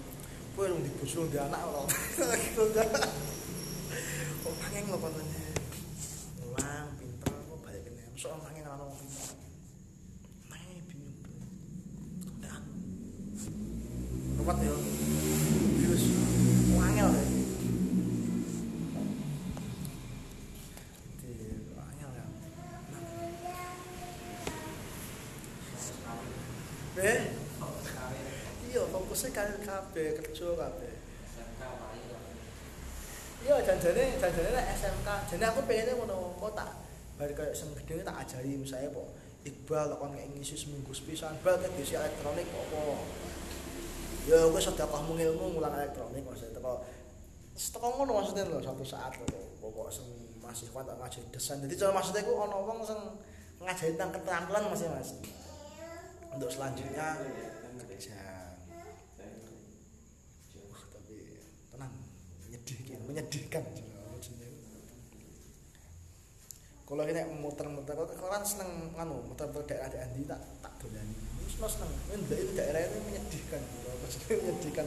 [0.56, 1.84] Kowe lho di bojo di anak lho.
[2.48, 2.88] Gitu kan.
[4.40, 5.44] Kok nangeng lho kontene.
[6.40, 8.04] Mulang pinter kok balik kene.
[8.16, 9.36] Mosok wong nangeng ana wong pinter.
[10.48, 11.20] Nangeng bingung.
[12.40, 12.64] Dan
[14.40, 15.07] Ruwet ya.
[26.98, 27.30] Eh,
[28.74, 30.94] iya fokusnya kan kabeh kerja kabeh.
[33.46, 35.10] Iya janjane janjane nek SMK.
[35.30, 36.74] Jane aku pengennya ngono kok tak
[37.22, 39.14] bar kayak sing gedhe tak ajari misalnya kok
[39.46, 42.82] Iqbal kon ngek ngisi seminggu sepisan bal ke disi elektronik apa.
[44.26, 46.82] Ya kowe sedekahmu ilmu ngulang elektronik maksudnya teko
[47.54, 50.10] teko ngono maksudnya lho suatu saat lho pokok sing
[50.42, 50.98] masih kuat tak
[51.30, 51.62] desain.
[51.62, 52.98] Jadi cara maksudnya ku ana wong sing
[53.62, 55.14] ngajarin tentang keterampilan mas ya mas
[56.38, 57.18] untuk selanjutnya
[57.82, 58.14] kerja
[60.54, 61.42] Wah, tapi
[61.74, 61.94] tenang
[62.46, 63.64] menyedihkan menyedihkan.
[66.88, 71.92] Kalau ini muter-muter kan seneng nganu muter-muter daerah-daerah di tak tak dolani terus no seneng.
[72.14, 73.62] Ini daerah ini menyedihkan.
[74.06, 74.86] Maksudnya menyedihkan.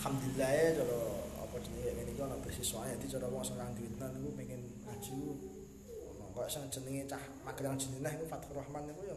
[0.00, 1.13] Alhamdulillah ya kalau
[2.64, 5.20] ana beasiswa jadi cara wong sing duitan niku pengen ngaji
[6.34, 9.14] kok sing jenenge cah magelang jenenah iku Fathur Rahman niku ya.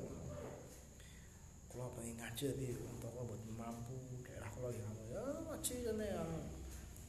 [1.72, 3.96] Kula pengen ngaji tapi untuk buat mampu
[4.28, 4.86] daerah kula ya.
[5.10, 6.24] Ya ngaji jane ya.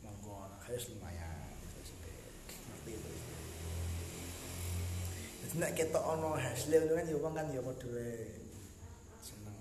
[0.06, 1.50] Monggo harus lumayan.
[2.70, 3.12] Ngerti itu
[5.42, 8.06] jadi nek ono hasil itu kan ya wong kan ya padha
[9.20, 9.58] seneng.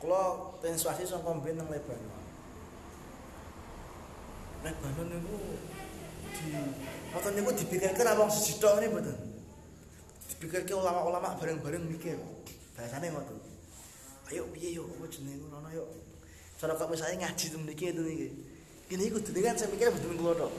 [0.00, 0.22] Kula
[0.64, 2.27] pensuasi saka mben nang Lebanon
[4.64, 5.36] Lebanon niku
[6.34, 6.50] di
[7.08, 9.16] Mboten niku dipikirkan apa wong siji tok ini mboten.
[10.28, 12.20] Dipikirke ulama-ulama bareng-bareng mikir.
[12.76, 13.38] Bahasane ngoten.
[14.28, 15.88] Ayo piye yo apa jenenge ngono yo.
[16.60, 18.28] Cara kok misalnya ngaji temen iki itu iki.
[18.92, 20.52] Ini iku dene kan saya mikir mboten kula tok.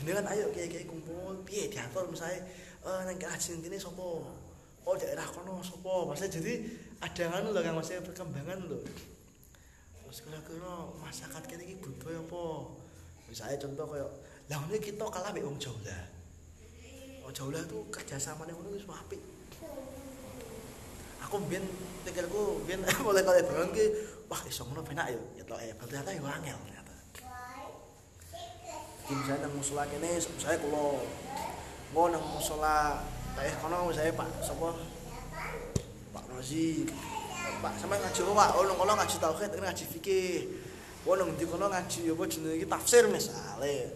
[0.00, 2.40] Dene kan ayo kiai-kiai kumpul piye diatur misalnya
[2.82, 4.06] eh nang ngaji kene sapa?
[4.82, 6.08] Oh daerah kono sapa?
[6.08, 6.52] Maksudnya jadi
[7.04, 8.80] ada kan lho kan masih perkembangan lho.
[10.12, 12.44] Terus kira-kira masyarakat kene iki budaya apa?
[13.32, 14.10] Misalnya contoh kayak
[14.52, 15.96] lah ini kita kalah mbek wong Jawa.
[17.24, 19.16] Wong Jawa tuh kerjasamane ngono wis apik.
[21.24, 21.64] Aku mbien
[22.04, 23.84] pikirku mbien mulai kali bangun ki
[24.28, 25.22] wah iso ngono penak yo.
[25.32, 26.92] Ya tok eh ternyata yo angel ternyata.
[29.08, 30.60] Jadi misalnya nang musola kene saya
[31.96, 33.00] mau nang musola
[33.32, 34.76] kayak kono saya Pak sapa
[36.12, 36.84] Pak Rozi
[37.62, 38.34] Pak sama ngaji oh
[38.66, 40.50] nang kono ngaji tauhid ngaji fikih
[41.02, 43.90] Wah nang di kono ngaji apa jenenge iki tafsir misale.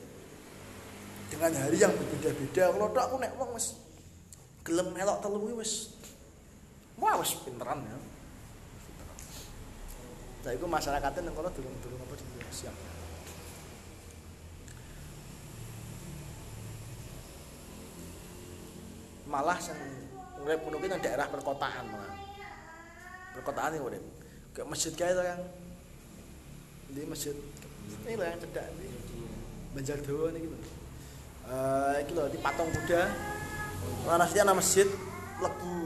[1.30, 3.78] Dengan hari yang berbeda-beda kalau tok aku nek wong wis
[4.66, 5.94] gelem melok telu kuwi wis
[6.98, 7.98] wah wis pinteran ya.
[10.46, 12.14] Nah, itu masyarakatnya nang kono durung-durung apa
[12.50, 12.74] siap.
[19.30, 19.78] Malah sing
[20.42, 22.25] urip ngono daerah perkotaan malah.
[23.36, 24.04] Perkotaan iki urip.
[24.56, 25.40] Kayak masjid kae to yang
[26.86, 27.36] di masjid
[28.06, 28.88] ini lah yang cedak di
[29.76, 30.56] Banjar Dawa ini gitu.
[31.46, 33.02] Eh iki lho di Patung Kuda.
[34.08, 34.88] Ana ana masjid
[35.36, 35.76] Lebu.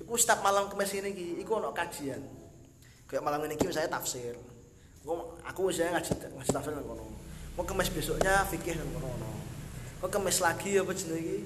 [0.00, 2.24] Iku setiap malam kemis ini iki iku ono kajian.
[3.04, 4.32] Kayak malam ini iki misalnya tafsir.
[5.04, 7.04] Aku aku misalnya ngaji ngaji tafsir nang kono.
[7.52, 9.30] Mau kemis besoknya fikih nang kono ono.
[10.00, 11.38] Kok kemis lagi apa jenenge iki?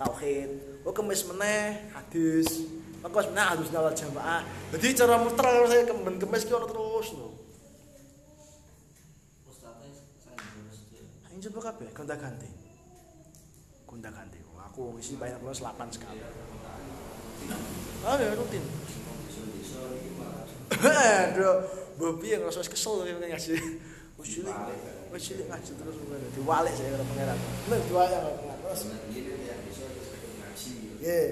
[0.00, 0.50] Tauhid.
[0.82, 2.48] Kok kemis meneh hadis.
[3.02, 4.42] Kemis meneh hadis nawal jamaah.
[4.72, 7.32] Jadi cara muter saya kemen kemis ki ono terus saya lurus tuh.
[11.26, 12.48] Ayo coba kabeh gonta-ganti.
[13.90, 14.38] Gonta-ganti.
[14.54, 16.22] Wah, Aku isi banyak plus 8 sekali.
[18.06, 18.62] Ah, ya rutin.
[20.72, 21.66] Aduh,
[21.98, 23.58] Bobi yang ngerasa kesel kayak ngasih.
[24.22, 25.96] Wis cilik ngaji terus.
[26.38, 27.38] Diwalik saya karo pangeran.
[27.68, 28.80] Nek diwalik karo pangeran terus.
[31.02, 31.28] Nggih.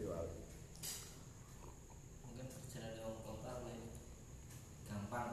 [0.00, 0.32] Diwalik.
[2.26, 3.92] Mungkin perjalanan di wong kota lebih
[4.88, 5.30] gampang.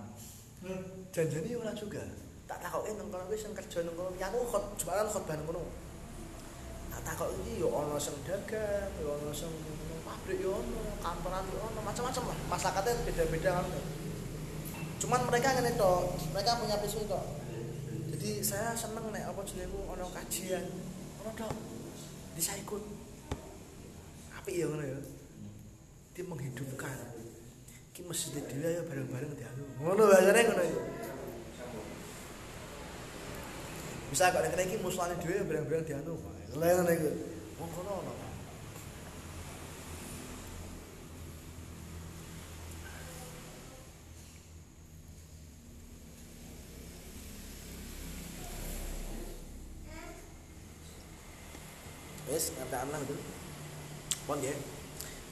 [1.13, 2.01] Janjane ora juga.
[2.49, 5.45] Tak takoke nang kono wis sing kerja nang kono ya aku khot jualan khotbah nang
[5.45, 5.61] kono.
[6.89, 9.53] Tak takok iki yo ana sing dagang, yo ana sing
[10.01, 12.37] pabrik yo ana, kantoran yo ana, macam-macam lah.
[12.49, 13.85] Masyarakatnya beda-beda kan.
[14.97, 17.25] Cuman mereka ngene tok, mereka punya pisu tok.
[18.09, 20.65] Jadi saya seneng nek apa jenengku ana kajian.
[21.21, 21.53] Ono tok.
[22.33, 22.81] Bisa ikut.
[24.33, 24.97] Apik ya ngono ya.
[26.17, 26.97] Dia menghidupkan.
[27.93, 29.65] Ki masjid dhewe ya bareng-bareng dialu.
[29.77, 30.81] Ngono bahasane ngono ya.
[34.13, 36.13] Bisa kok nek iki musuhane dhewe ya bareng-bareng dialu.
[36.53, 37.09] Lha ngono iku.
[37.57, 38.13] Wong kono ono.
[52.29, 53.17] Wes, ngertaan lah itu.
[54.29, 54.53] Pon ya.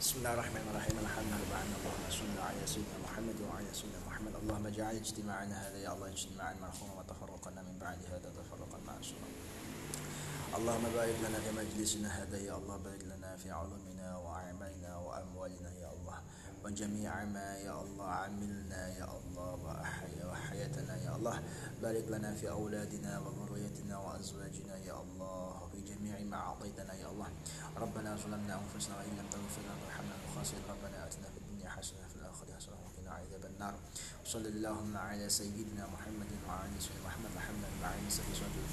[0.02, 0.96] Bismillahirrahmanirrahim.
[1.06, 1.62] Alhamdulillah.
[1.70, 4.34] Allahumma salli ala sayyidina Muhammad wa ala sayyidina Muhammad.
[4.42, 8.61] Allahumma ja'al ijtima'ana hadha ya Allah ijtima'an marhuma wa tafarraqana min ba'di hadha tafarraqan
[9.02, 9.28] ma'suma.
[10.52, 15.90] اللهم بارك لنا في مجلسنا هذا يا الله بارك لنا في علومنا وأعمالنا وأموالنا يا
[15.96, 16.18] الله
[16.64, 21.38] وجميع ما يا الله عملنا يا الله وأحيا وحياتنا يا الله
[21.82, 27.30] بارك لنا في أولادنا وذريتنا وأزواجنا يا الله وفي جميع ما أعطيتنا يا الله.
[27.78, 32.16] ربنا ظلمنا أنفسنا وإن لم تغفر لنا وترحمنا نخاسر ربنا آتنا في الدنيا حسنة في
[32.20, 33.74] الآخرة حسنة وقنا عذاب النار.
[34.26, 37.72] صلى اللهم على سيدنا محمد وعلى وصحبه محمد محمد
[38.12, 38.72] في سورة الفاتحة